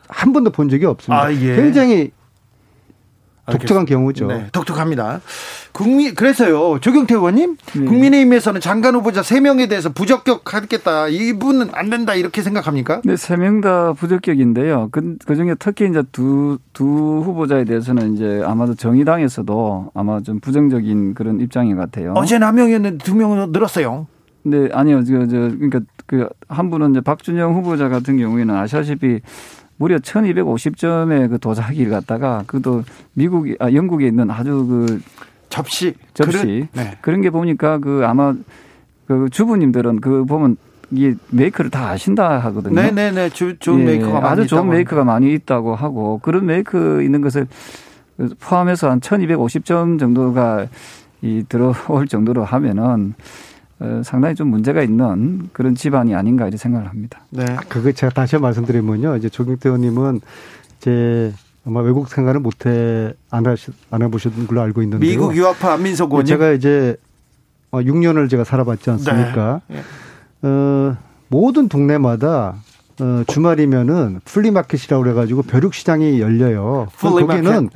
[0.09, 1.24] 한 번도 본 적이 없습니다.
[1.24, 1.57] 아, 예.
[1.57, 2.11] 굉장히
[3.47, 3.84] 독특한 알겠습니다.
[3.84, 4.26] 경우죠.
[4.26, 5.20] 네, 독특합니다.
[5.72, 6.78] 국민 그래서요.
[6.80, 7.84] 조경태 의원님, 네.
[7.84, 11.09] 국민의힘에서는 장관 후보자 3명에 대해서 부적격하겠다.
[11.09, 13.01] 이분은 안 된다 이렇게 생각합니까?
[13.05, 14.88] 네, 3명 다 부적격인데요.
[14.92, 16.84] 그, 그 중에 특히 이제 두, 두
[17.24, 22.12] 후보자에 대해서는 이제 아마도 정의당에서도 아마 좀 부정적인 그런 입장인 것 같아요.
[22.16, 24.07] 어제는 한 명이었는데 두 명으로 늘었어요.
[24.47, 25.03] 네, 아니요.
[25.05, 29.20] 저, 저, 그러니까 그 한 분은 이제 박준영 후보자 같은 경우에는 아시다시피
[29.77, 35.01] 무려 1250점의 그 도자기를 갖다가 그도 미국이 아 영국에 있는 아주 그
[35.49, 36.99] 접시 접시 그런, 네.
[37.01, 38.35] 그런 게 보니까 그 아마
[39.07, 40.57] 그 주부님들은 그 보면
[40.91, 42.75] 이게 메이커를 다 아신다 하거든요.
[42.75, 43.31] 네네네.
[43.31, 47.47] 주, 좋은 예, 메이커가 많이 아주 좋은 메이커가 많이 있다고 하고 그런 메이커 있는 것을
[48.41, 50.66] 포함해서 한 1250점 정도가
[51.22, 53.14] 이 들어올 정도로 하면은 어,
[54.03, 57.20] 상당히 좀 문제가 있는 그런 집안이 아닌가 이렇게 생각을 합니다.
[57.31, 57.45] 네.
[57.68, 59.16] 그거 제가 다시 말씀드리면요.
[59.16, 60.20] 이제 조경태 의원님은
[60.79, 61.33] 이제
[61.66, 66.27] 아마 외국 생활을 못해 안, 하시, 안 해보신 걸로 알고 있는데 미국 유학파 안민석 의원님.
[66.27, 66.97] 제가 이제
[67.72, 69.61] 6년을 어, 제가 살아봤지 않습니까?
[69.68, 69.77] 네.
[69.77, 70.49] 네.
[70.49, 70.97] 어,
[71.29, 72.57] 모든 동네마다
[73.01, 76.89] 어, 주말이면은 flea market이라고 그래가지고 벼룩 시장이 열려요.
[76.97, 77.70] 거기는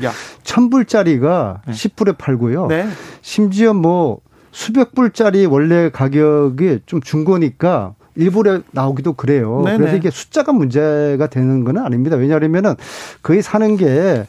[0.44, 1.72] 천 불짜리가 네.
[1.72, 2.68] 10불에 팔고요.
[2.68, 2.86] 네.
[3.22, 4.20] 심지어 뭐
[4.58, 9.62] 수백 불짜리 원래 가격이 좀 중고니까 일부러 나오기도 그래요.
[9.64, 9.78] 네네.
[9.78, 12.16] 그래서 이게 숫자가 문제가 되는 건 아닙니다.
[12.16, 12.74] 왜냐하면은
[13.22, 14.26] 거의 사는 게,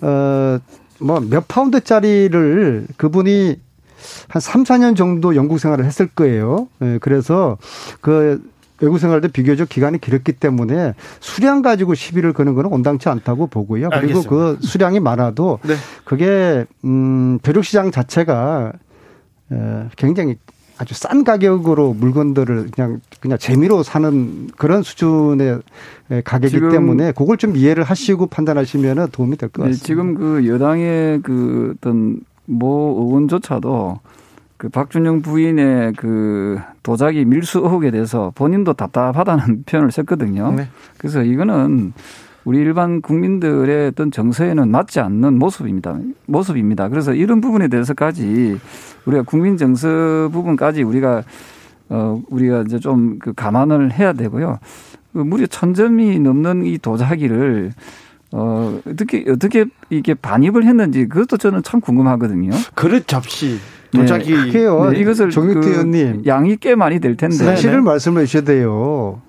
[0.00, 0.58] 어,
[1.00, 3.56] 뭐 몇 파운드짜리를 그분이
[4.28, 6.68] 한 3, 4년 정도 영국 생활을 했을 거예요.
[6.82, 7.58] 예, 그래서
[8.00, 8.40] 그
[8.80, 13.88] 외국 생활도 비교적 기간이 길었기 때문에 수량 가지고 시비를 거는 거는 온당치 않다고 보고요.
[13.90, 14.30] 그리고 알겠습니다.
[14.30, 15.74] 그 수량이 많아도 네.
[16.04, 18.72] 그게 음 벼룩 시장 자체가
[19.96, 20.36] 굉장히
[20.78, 25.60] 아주 싼 가격으로 물건들을 그냥 그냥 재미로 사는 그런 수준의
[26.24, 29.82] 가격이기 때문에 그걸 좀 이해를 하시고 판단하시면 도움이 될것 네, 같습니다.
[29.82, 34.00] 네, 지금 그 여당의 그 어떤 모 의원조차도
[34.56, 40.52] 그 박준영 부인의 그 도자기 밀수 의혹에 대해서 본인도 답답하다는 표현을 썼거든요.
[40.52, 40.68] 네.
[40.98, 41.92] 그래서 이거는
[42.44, 45.98] 우리 일반 국민들의 어떤 정서에는 맞지 않는 모습입니다.
[46.26, 46.88] 모습입니다.
[46.88, 48.58] 그래서 이런 부분에 대해서까지
[49.06, 51.22] 우리가 국민 정서 부분까지 우리가
[51.88, 54.58] 어 우리가 이제 좀 그 감안을 해야 되고요.
[55.12, 57.72] 그 무려 천 점이 넘는 이 도자기를
[58.32, 62.50] 어, 어떻게, 어떻게 이게 반입을 했는지 그것도 저는 참 궁금하거든요.
[62.74, 63.58] 그릇 접시.
[63.94, 64.32] 도자기.
[64.32, 64.50] 네.
[64.90, 66.22] 네, 이것을 정육대 그 의원님.
[66.26, 67.36] 양이 꽤 많이 될 텐데.
[67.36, 67.80] 사실을 네.
[67.82, 69.20] 말씀해 주셔야 돼요.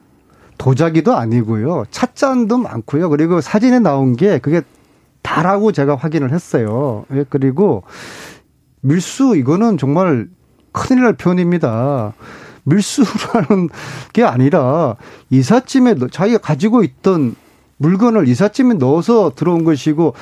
[0.63, 1.83] 도자기도 아니고요.
[1.91, 3.09] 찻잔도 많고요.
[3.09, 4.61] 그리고 사진에 나온 게 그게
[5.21, 7.03] 다라고 제가 확인을 했어요.
[7.13, 7.83] 예, 그리고
[8.79, 10.29] 밀수 이거는 정말
[10.71, 12.13] 큰일 날 표현입니다.
[12.63, 13.67] 밀수라는
[14.13, 14.95] 게 아니라
[15.31, 17.35] 이삿짐에 자기가 가지고 있던
[17.75, 20.13] 물건을 이삿짐에 넣어서 들어온 것이고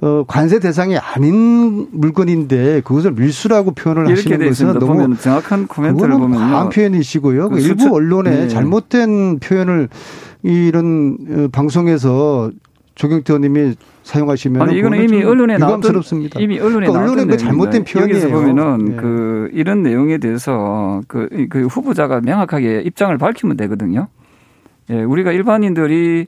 [0.00, 6.68] 어, 관세 대상이 아닌 물건인데 그것을 밀수라고 표현을 하시는 것은 너무 정확한 코멘트를 보면 과한
[6.68, 7.48] 표현이시고요.
[7.48, 8.48] 그 일부 언론에 네.
[8.48, 9.88] 잘못된 표현을
[10.44, 12.52] 이런 어, 방송에서
[12.94, 13.74] 조경태 의원님이
[14.04, 16.02] 사용하시면 아니 이거는 이미 언론에 나왔던
[16.38, 18.18] 이미 언론에 그러니까 언론의 그 잘못된 표현이에요.
[18.18, 18.96] 여기서 보면은 네.
[18.96, 24.08] 그 이런 내용에 대해서 그, 그 후보자가 명확하게 입장을 밝히면 되거든요.
[24.90, 26.26] 예, 우리가 일반인들이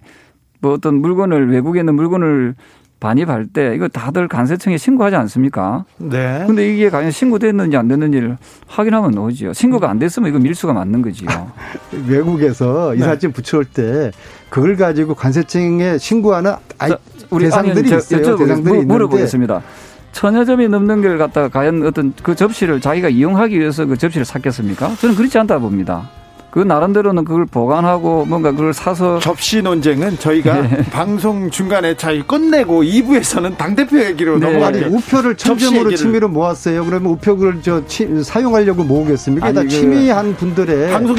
[0.61, 2.55] 뭐 어떤 물건을 외국에 있는 물건을
[3.01, 5.85] 반입할 때 이거 다들 관세청에 신고하지 않습니까?
[5.97, 6.45] 네.
[6.47, 8.37] 근데 이게 과연 신고됐는지 안 됐는지를
[8.67, 9.55] 확인하면 오지요.
[9.55, 11.29] 신고가 안 됐으면 이거 밀수가 맞는 거지요.
[12.07, 13.35] 외국에서 이삿짐 네.
[13.35, 14.13] 붙여올 때
[14.51, 16.93] 그걸 가지고 관세청에 신고하는 아이,
[17.31, 18.37] 우리 대상들이 아니, 있어요.
[18.37, 19.63] 대상들이 물 어보겠습니다.
[20.13, 24.95] 천여 점이 넘는 걸 갖다가 과연 어떤 그 접시를 자기가 이용하기 위해서 그 접시를 샀겠습니까?
[24.97, 26.11] 저는 그렇지 않다 봅니다.
[26.51, 30.83] 그 나름대로는 그걸 보관하고 뭔가 그걸 사서 접시 논쟁은 저희가 네.
[30.91, 34.47] 방송 중간에 잘 끝내고 2부에서는 당 대표 얘기로 네.
[34.49, 36.85] 넘어가니 우표를 천점으로 취미로 모았어요.
[36.85, 39.47] 그러면 우표를 저 치, 사용하려고 모으겠습니까?
[39.47, 41.17] 아니, 다 그 취미한 분들의 방송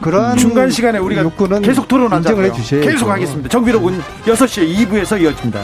[0.00, 1.30] 그러한 중간 시간에 우리가
[1.62, 2.52] 계속 토론하자고요.
[2.82, 3.48] 계속 하겠습니다.
[3.48, 5.60] 정비로 군 6시 2부에서 이어집니다.